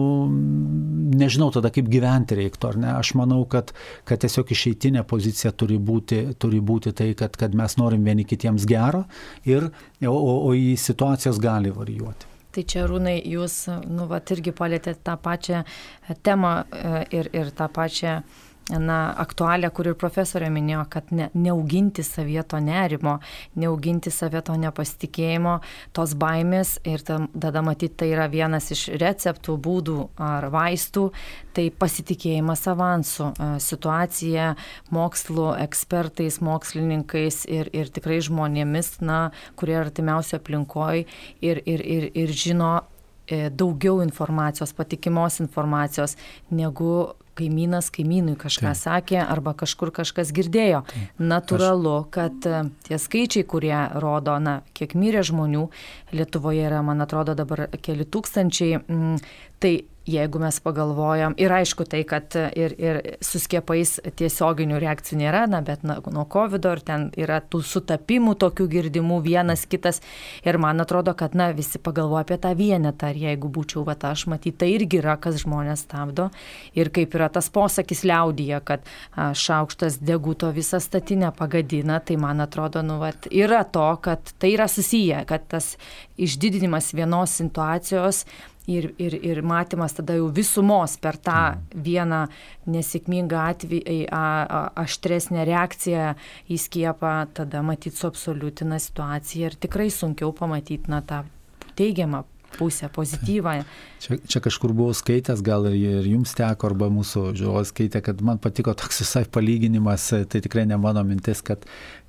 [1.14, 2.92] nežinau tada kaip gyventi reiktų, ar ne.
[2.96, 3.74] Aš manau, kad,
[4.08, 8.68] kad tiesiog išeitinė pozicija turi būti, turi būti tai, kad, kad mes norim vieni kitiems
[8.70, 9.04] gero,
[9.48, 9.70] ir,
[10.06, 12.30] o, o į situacijas gali varijuoti.
[12.54, 15.64] Tai čia, Rūnai, jūs, nu, va, irgi palėtėte tą pačią
[16.22, 18.20] temą e, ir, ir tą pačią
[18.72, 23.18] na, aktualią, kur ir profesorė minėjo, kad ne, neauginti savieto nerimo,
[23.60, 25.58] neauginti savieto nepasitikėjimo,
[25.96, 31.10] tos baimės ir tada matyti tai yra vienas iš receptų, būdų ar vaistų,
[31.54, 33.30] tai pasitikėjimas avansu,
[33.62, 34.54] situacija
[34.94, 39.28] mokslo ekspertais, mokslininkais ir, ir tikrai žmonėmis, na,
[39.60, 41.04] kurie artimiausio aplinkoje
[41.44, 42.72] ir, ir, ir, ir žino
[43.28, 46.16] e, daugiau informacijos, patikimos informacijos,
[46.50, 48.80] negu kaimynas kaimynui kažką Taip.
[48.80, 50.84] sakė arba kažkur kažkas girdėjo.
[50.90, 51.22] Taip.
[51.22, 55.68] Naturalu, kad e, tie skaičiai, kurie rodo, na, kiek mirė žmonių,
[56.14, 58.78] Lietuvoje yra, man atrodo, dabar keli tūkstančiai,
[59.62, 59.72] tai
[60.06, 65.62] jeigu mes pagalvojam, ir aišku tai, kad ir, ir su skiepais tiesioginių reakcijų nėra, na,
[65.64, 70.02] bet na, nuo COVID ir ten yra tų sutapimų tokių girdimų vienas kitas.
[70.44, 73.14] Ir man atrodo, kad, na, visi pagalvoja apie tą vienetą.
[73.14, 76.28] Ir jeigu būčiau, va, aš matyti, tai irgi yra, kas žmonės stabdo.
[76.76, 78.84] Ir kaip yra tas posakis liaudyje, kad
[79.16, 84.52] a, šaukštas deguto visą statinę pagadina, tai man atrodo, nu, va, yra to, kad tai
[84.58, 85.74] yra susiję, kad tas
[86.20, 88.24] išdidinimas vienos situacijos
[88.66, 91.64] ir, ir, ir matymas tada jau visumos per tą mm.
[91.86, 92.20] vieną
[92.74, 93.98] nesėkmingą atvejį,
[94.84, 96.12] aštresnę reakciją
[96.48, 101.24] į skiepą, tada matyti suabsoliutina situaciją ir tikrai sunkiau pamatyti na, tą
[101.76, 103.64] teigiamą pusę, pozityvą.
[103.98, 108.20] Čia, čia kažkur buvau skaitęs, gal ir, ir jums teko, arba mūsų žiūrovas skaitė, kad
[108.24, 111.64] man patiko toks visai palyginimas, tai tikrai ne mano mintis, kad,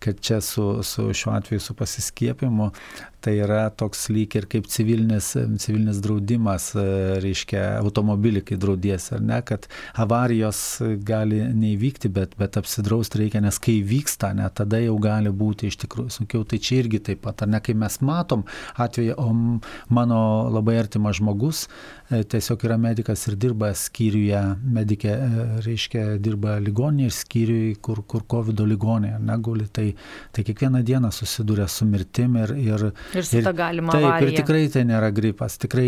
[0.06, 2.72] kad čia su, su šiuo atveju su pasiskiepimu
[3.26, 5.32] tai yra toks lyg ir kaip civilinis,
[5.62, 6.86] civilinis draudimas, e,
[7.24, 9.66] reiškia automobilį, kai draudies, ar ne, kad
[10.02, 10.62] avarijos
[11.08, 15.80] gali neįvykti, bet, bet apsidrausti reikia, nes kai vyksta, ne, tada jau gali būti iš
[15.86, 16.46] tikrųjų sunkiau.
[16.46, 18.46] Tai čia irgi taip pat, ar ne, kai mes matom
[18.86, 19.32] atveju, o
[19.96, 20.22] mano
[20.54, 21.66] labai artimas žmogus
[22.06, 24.40] E, tiesiog yra medikas ir dirba skyriuje,
[24.76, 29.88] medikė, e, reiškia, dirba ligoninėje ir skyriuje, kur, kur COVID ligonė neguli, tai,
[30.36, 32.56] tai kiekvieną dieną susiduria su mirtim ir...
[32.66, 32.86] Ir,
[33.16, 33.94] ir su ta galima.
[33.96, 34.32] Taip, avarija.
[34.32, 35.88] ir tikrai tai nėra gripas, tikrai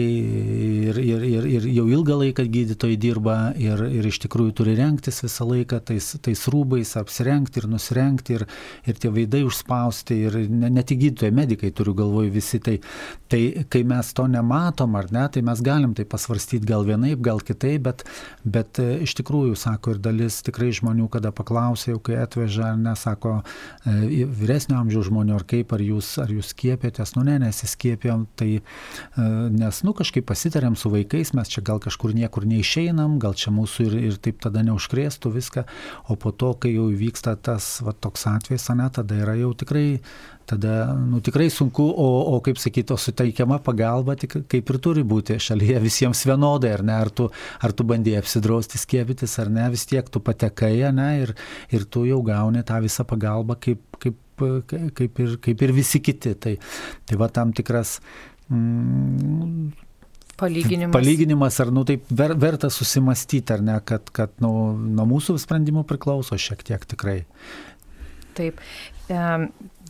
[0.89, 5.21] ir, ir, ir, ir jau ilgą laiką gydytojai dirba ir, ir iš tikrųjų turi renktis
[5.25, 8.47] visą laiką tais, tais rūbais, apsirengti ir nusirengti ir,
[8.87, 12.61] ir tie veidai užspausti ir ne, ne tik gydytojai, medikai turiu galvoj visi.
[12.63, 12.77] Tai,
[13.31, 17.41] tai kai mes to nematom ar ne, tai mes galim tai pasvarstyti gal vienaip, gal
[17.43, 18.05] kitaip, bet,
[18.43, 23.39] bet e, iš tikrųjų, sako ir dalis tikrai žmonių, kada paklausė, jau kai atveža, nesako
[23.88, 28.61] vyresnio amžiaus žmonių, ar kaip, ar jūs, ar jūs skiepėtės, nu ne, nesiskiepėm, tai e,
[29.53, 33.88] nes, nu kažkaip pasitarėm su vaikais, mes čia gal kažkur niekur neišeinam, gal čia mūsų
[33.88, 35.65] ir, ir taip tada neužkrėstų viską,
[36.11, 39.88] o po to, kai jau vyksta tas va, toks atvejs, ne, tada yra jau tikrai
[40.47, 45.03] tada nu, tikrai sunku, o, o kaip sakyti, o suteikiama pagalba tik kaip ir turi
[45.07, 47.27] būti šalyje visiems vienodai, ar ne, ar tu,
[47.63, 51.35] ar tu bandėjai apsidrausti skiepytis, ar ne, vis tiek tu patekai, ne, ir,
[51.75, 54.21] ir tu jau gauni tą visą pagalbą kaip, kaip,
[54.71, 56.37] kaip, ir, kaip ir visi kiti.
[56.39, 56.55] Tai,
[57.09, 57.97] tai va tam tikras
[58.47, 59.67] mm,
[60.37, 60.93] Palyginimas.
[60.93, 65.81] Palyginimas, ar, nu, taip ver, verta susimastyti, ar ne, kad, kad nu, nuo mūsų sprendimų
[65.89, 67.23] priklauso šiek tiek tikrai.
[68.37, 68.61] Taip.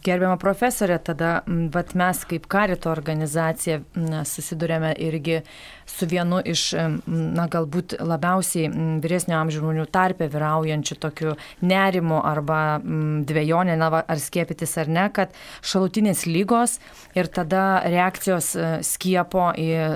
[0.04, 1.41] Gerbiama profesorė, tada
[1.74, 5.41] vat, mes kaip karito organizacija na, susidurėme irgi
[5.88, 6.70] su vienu iš,
[7.08, 8.70] na, galbūt labiausiai
[9.04, 11.36] vyresnio amžiaus žmonių tarpė vyraujančių tokiu
[11.66, 15.34] nerimu arba dviejonė, na, ar skiepytis ar ne, kad
[15.66, 16.78] šalutinės lygos
[17.18, 19.88] ir tada reakcijos e, skiepo į e,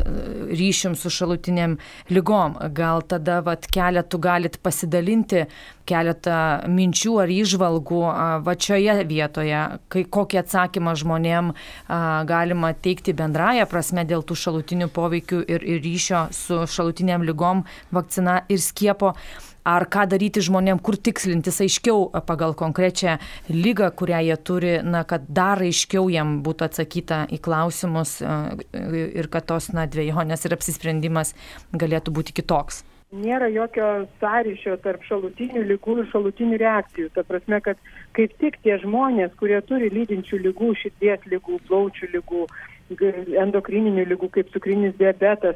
[0.56, 1.78] ryšim su šalutiniam
[2.10, 2.58] lygom.
[2.78, 5.46] Gal tada, vat, keletų galit pasidalinti
[5.92, 8.02] keletą minčių ar išvalgų
[8.46, 9.62] va šioje vietoje,
[9.92, 11.52] kai kokį atsakymą žmonėm
[12.30, 18.42] galima teikti bendraja prasme dėl tų šalutinių poveikių ir, ir ryšio su šalutiniam lygom vakcina
[18.50, 19.16] ir skiepo
[19.68, 23.18] ar ką daryti žmonėm, kur tikslintis aiškiau pagal konkrečią
[23.50, 29.50] lygą, kurią jie turi, na, kad dar aiškiau jiem būtų atsakyta į klausimus ir kad
[29.52, 31.36] tos, na, dviejonės ir apsisprendimas
[31.78, 37.10] galėtų būti kitoks nėra jokio sąryšio tarp šalutinių lygų ir šalutinių reakcijų.
[37.16, 37.80] Ta prasme, kad
[38.16, 42.46] kaip tik tie žmonės, kurie turi lydinčių lygų, širdies lygų, plaučių lygų,
[43.44, 45.56] endokrininių lygų, kaip cukrinis diabetas,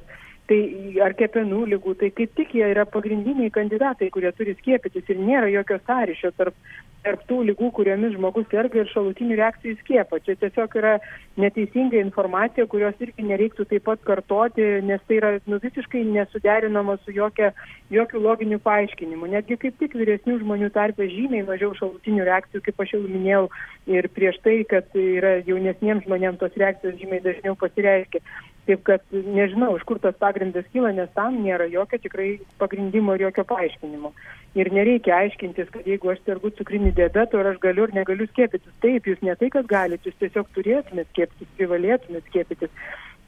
[0.50, 0.60] tai
[1.06, 5.50] ar kepenų lygų, tai kaip tik jie yra pagrindiniai kandidatai, kurie turi skiepytis ir nėra
[5.54, 6.58] jokio sąryšio tarp
[7.06, 10.20] tarp tų lygų, kuriomis žmogus serga ir šalutinių reakcijų skiepą.
[10.26, 10.96] Čia tiesiog yra
[11.42, 17.14] neteisinga informacija, kurios irgi nereiktų taip pat kartoti, nes tai yra nu, visiškai nesuderinama su
[17.16, 17.52] jokia,
[17.94, 19.30] jokių loginių paaiškinimų.
[19.36, 23.46] Netgi kaip tik vyresnių žmonių tarpe žymiai mažiau šalutinių reakcijų, kaip aš jau minėjau,
[23.92, 28.24] ir prieš tai, kad yra jaunesniems žmonėms tos reakcijos žymiai dažniau pasireiškia.
[28.66, 32.28] Taip kad nežinau, iš kur tas pagrindas kyla, nes tam nėra jokio tikrai
[32.60, 34.12] pagrindimo ir jokio paaiškinimo.
[34.60, 38.76] Ir nereikia aiškintis, kad jeigu aš sergu cukrinį diabetą, ar aš galiu ar negaliu skiepytis.
[38.84, 42.76] Taip, jūs ne tai, kad galite, jūs tiesiog turėtumėte skiepytis, privalėtumėte skiepytis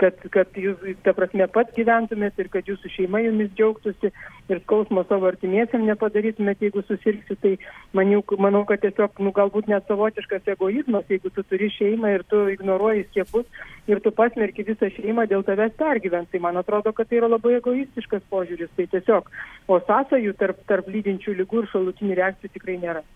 [0.01, 4.11] kad, kad jūs, ta prasme, pats gyventumėt ir kad jūsų šeima jumis džiaugtųsi
[4.51, 7.53] ir skausmo savo artimiesiam nepadarytumėt, jeigu susirgsi, tai
[7.97, 12.43] maniau, manau, kad tiesiog, nu, galbūt net savotiškas egoizmas, jeigu tu turi šeimą ir tu
[12.53, 17.21] ignoruoji skiepus ir tu pasmerki visą šeimą dėl tavęs pergyvent, tai man atrodo, kad tai
[17.21, 19.31] yra labai egoistiškas požiūris, tai tiesiog,
[19.67, 23.07] o sąsajų tarp, tarp lydinčių lygų ir šalutinių reakcijų tikrai nėra.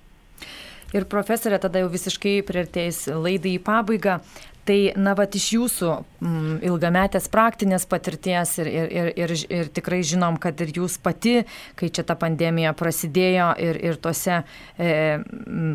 [0.96, 4.20] Ir profesorė tada jau visiškai prieartėjus laidai į pabaigą.
[4.62, 5.88] Tai, na, va, iš jūsų
[6.22, 11.39] mm, ilgametės praktinės patirties ir, ir, ir, ir, ir tikrai žinom, kad ir jūs pati,
[11.80, 14.44] kai čia ta pandemija prasidėjo ir, ir tose,
[14.78, 14.92] e,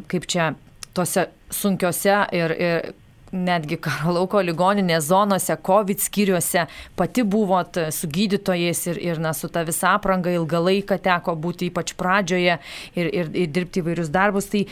[0.06, 0.52] kaip čia,
[0.94, 2.94] tose sunkiose ir, ir
[3.34, 6.66] netgi karo lauko ligoninės zonose, COVID skyriuose,
[6.98, 11.72] pati buvot su gydytojais ir, ir na, su ta visa apranga ilgą laiką teko būti
[11.72, 12.60] ypač pradžioje
[12.94, 14.48] ir, ir, ir dirbti įvairius darbus.
[14.52, 14.62] Tai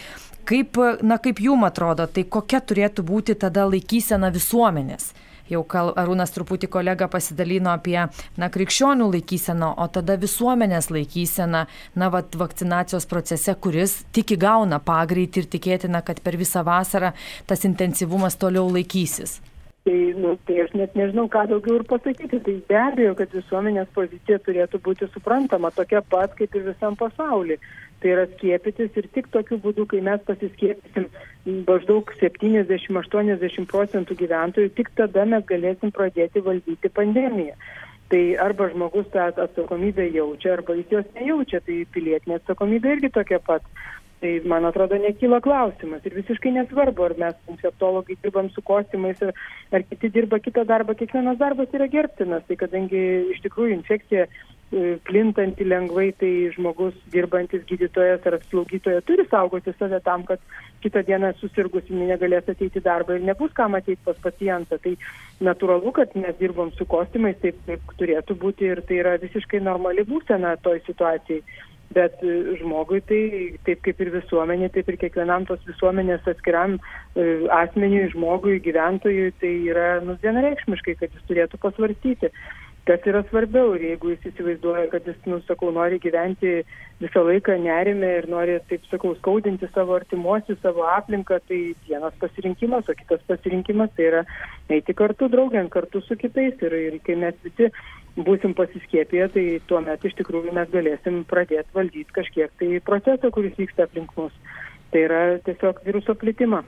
[0.47, 5.13] kaip, na, kaip jum atrodo, tai kokia turėtų būti tada laikysena visuomenės?
[5.51, 7.99] jau kal, Arūnas truputį kolega pasidalino apie
[8.41, 11.65] na, krikščionių laikyseną, o tada visuomenės laikyseną,
[12.01, 17.15] na, vat, vakcinacijos procese, kuris tik įgauna pagreitį ir tikėtina, kad per visą vasarą
[17.49, 19.41] tas intensyvumas toliau laikysis.
[19.85, 22.39] Tai, nu, tai aš net nežinau, ką daugiau ir pasakyti.
[22.47, 27.59] Tai be abejo, kad visuomenės pozicija turėtų būti suprantama tokia pat kaip ir visam pasauliu.
[28.05, 31.07] Tai yra skiepytis ir tik tokiu būdu, kai mes pasiskiepysim
[31.65, 37.57] maždaug 70-80 procentų gyventojų, tik tada mes galėsim pradėti valdyti pandemiją.
[38.13, 43.41] Tai arba žmogus tą atsakomybę jaučia, arba jis jos nejaučia, tai pilietinė atsakomybė irgi tokia
[43.41, 43.65] pat.
[44.21, 49.33] Tai man atrodo nekyla klausimas ir visiškai nesvarbu, ar mes infektologai dirbam su kostiumais, ar,
[49.73, 53.01] ar kiti dirba kitą darbą, kiekvienas darbas yra gerbtinas, tai kadangi
[53.33, 54.29] iš tikrųjų infekcija
[55.07, 60.41] plintanti lengvai, tai žmogus dirbantis gydytojas ar slaugytojas turi saugoti save tam, kad
[60.85, 64.81] kitą dieną susirgus negalės ateiti į darbą ir nebus kam ateiti pas pacientą.
[64.83, 64.97] Tai
[65.51, 70.07] natūralu, kad mes dirbam su kostiumais, taip, taip turėtų būti ir tai yra visiškai normali
[70.09, 71.43] būsena toj situacijai
[71.95, 73.21] bet e, žmogui tai
[73.67, 79.53] taip kaip ir visuomenė, taip ir kiekvienam tos visuomenės atskiram e, asmeniui, žmogui, gyventojui, tai
[79.71, 82.33] yra nu, vienareikšmiškai, kad jis turėtų pasvarstyti,
[82.89, 86.53] kas yra svarbiau ir jeigu jis įsivaizduoja, kad jis, nu, sakau, nori gyventi
[87.01, 92.89] visą laiką nerime ir nori, taip sakau, skaudinti savo artimuosius, savo aplinką, tai vienas pasirinkimas,
[92.89, 94.23] o kitas pasirinkimas tai yra
[94.73, 97.71] eiti kartu draugiant, kartu su kitais ir, ir kai mes visi
[98.21, 103.89] būsim pasiskiepiję, tai tuomet iš tikrųjų mes galėsim pradėti valdyti kažkiek tai procesą, kuris vyksta
[103.89, 104.37] aplink mus.
[104.93, 106.63] Tai yra tiesiog viruso plitimą.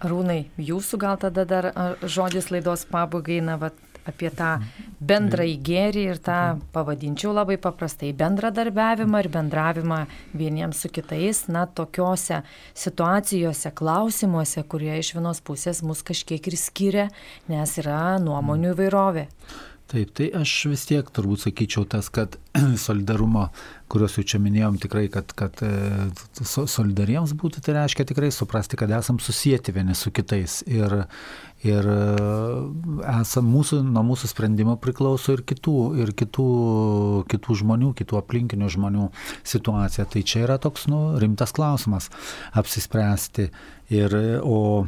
[0.00, 1.70] Rūnai, jūsų gal tada dar
[2.02, 3.68] žodis laidos pabaigai, na, va,
[4.08, 4.56] apie tą
[5.04, 6.38] bendrąjį gėrį ir tą,
[6.74, 10.00] pavadinčiau labai paprastai, bendradarbiavimą ir bendravimą
[10.36, 12.42] vieniems su kitais, na, tokiuose
[12.74, 17.08] situacijose, klausimuose, kurie iš vienos pusės mus kažkiek ir skiria,
[17.50, 19.26] nes yra nuomonių įvairovė.
[19.90, 22.36] Taip, tai aš vis tiek turbūt sakyčiau tas, kad
[22.86, 23.48] solidarumo,
[23.90, 25.70] kuriuos jau čia minėjom, tikrai, kad, kad e,
[26.46, 30.60] solidariems būti, tai reiškia tikrai suprasti, kad esam susijęti vieni su kitais.
[30.70, 30.94] Ir,
[31.66, 31.98] ir e,
[33.16, 36.46] esam mūsų, nuo mūsų sprendimo priklauso ir kitų, ir kitų,
[37.34, 39.10] kitų žmonių, kitų aplinkinių žmonių
[39.42, 40.06] situacija.
[40.06, 42.12] Tai čia yra toks nu, rimtas klausimas
[42.54, 43.50] apsispręsti.
[43.90, 44.14] Ir,
[44.46, 44.86] o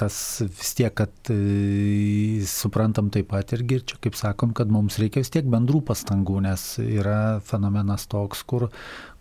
[0.00, 5.20] tas vis tiek, kad e, suprantam taip pat irgi, čia kaip sakom, kad mums reikia
[5.20, 8.70] vis tiek bendrų pastangų, nes yra fenomenas toks, kur,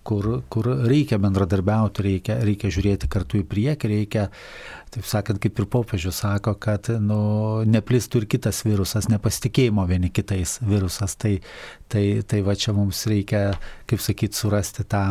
[0.08, 4.26] kur, kur reikia bendradarbiauti, reikia, reikia žiūrėti kartu į priekį, reikia,
[4.96, 7.22] taip sakant, kaip ir popiežius sako, kad nu,
[7.68, 11.20] neplistų ir kitas virusas, nepasitikėjimo vieni kitais virusas.
[11.20, 11.36] Tai,
[11.92, 13.50] tai, tai va čia mums reikia,
[13.92, 15.10] kaip sakyti, surasti tą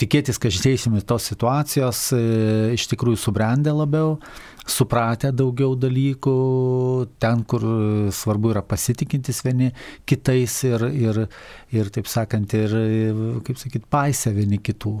[0.00, 2.20] tikėtis, kad išeisim iš tos situacijos e,
[2.76, 4.16] iš tikrųjų subrendę labiau,
[4.70, 6.34] supratę daugiau dalykų,
[7.22, 7.64] ten, kur
[8.14, 9.70] svarbu yra pasitikintis vieni
[10.08, 11.24] kitais ir, ir,
[11.74, 12.76] ir taip sakant, ir,
[13.46, 14.98] kaip sakyt, paisę vieni kitų.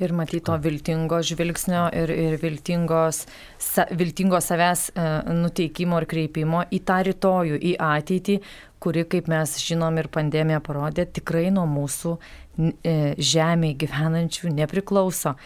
[0.00, 3.24] Ir matyti to viltingo žvilgsnio ir, ir viltingos,
[3.60, 8.38] sa, viltingo savęs e, nuteikimo ir kreipimo į tą rytojų, į ateitį,
[8.82, 15.36] kuri, kaip mes žinom ir pandemija parodė, tikrai nuo mūsų e, žemėje gyvenančių nepriklauso.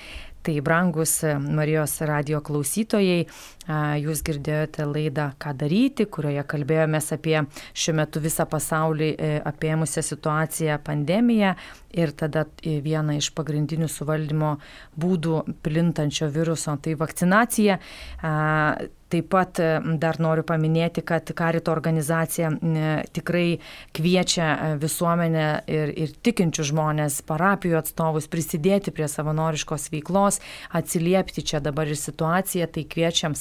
[0.47, 3.27] Tai brangus e, Marijos radio klausytojai,
[3.67, 7.41] jūs girdėjote laidą Ką daryti, kurioje kalbėjomės apie
[7.75, 11.55] šiuo metu visą pasaulį e, apėmusią situaciją pandemiją
[11.97, 14.57] ir tada vieną iš pagrindinių suvaldymo
[15.01, 17.81] būdų plintančio viruso, tai vakcinacija.
[19.07, 19.61] Taip pat
[20.03, 22.49] dar noriu paminėti, kad Karito organizacija
[23.15, 23.61] tikrai
[23.95, 30.41] kviečia e, visuomenę ir, ir tikinčių žmonės, parapijų atstovus prisidėti prie savanoriškos veiklos,
[30.75, 33.39] atsiliepti čia dabar ir situaciją, tai kviečiam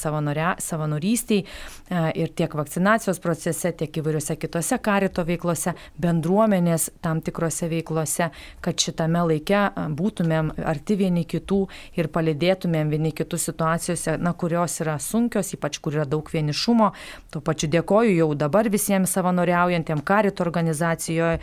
[0.62, 8.30] savanorystiai e, ir tiek vakcinacijos procese, tiek įvairiose kitose Karito veiklose, bendruomenės tam tikrose veiklose,
[8.62, 11.62] kad šitame laike e, būtumėm arti vieni kitų
[12.00, 16.92] ir palidėtumėm vieni kitus situacijose, na, kurios yra sunkios ypač kur yra daug vienišumo.
[17.34, 21.40] Tuo pačiu dėkoju jau dabar visiems savanoriaujantiem karito organizacijoje,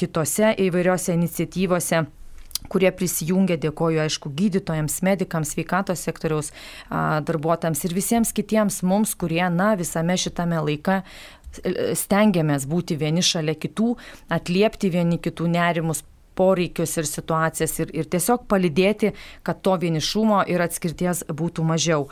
[0.00, 2.04] kitose įvairiose iniciatyvose
[2.70, 6.52] kurie prisijungia, dėkoju aišku gydytojams, medikams, sveikatos sektoriaus
[6.90, 11.02] darbuotojams ir visiems kitiems mums, kurie, na, visame šitame laike
[11.98, 13.96] stengiamės būti vieni šalia kitų,
[14.30, 16.04] atliepti vieni kitų nerimus,
[16.38, 19.12] poreikius ir situacijas ir, ir tiesiog palidėti,
[19.46, 22.06] kad to vienišumo ir atskirties būtų mažiau.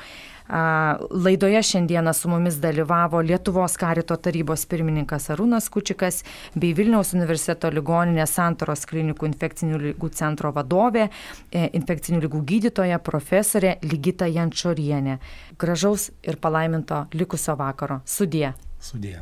[0.49, 6.23] Laidoje šiandieną su mumis dalyvavo Lietuvos karito tarybos pirmininkas Arūnas Kučikas
[6.55, 11.09] bei Vilniaus universiteto ligoninės Santoros klinikų infekcinių lygų centro vadovė,
[11.53, 15.19] e, infekcinių lygų gydytoja profesorė Ligita Jančorienė.
[15.59, 18.01] Gražaus ir palaiminto likusio vakaro.
[18.05, 18.53] Sudie.
[18.81, 19.17] Sudie.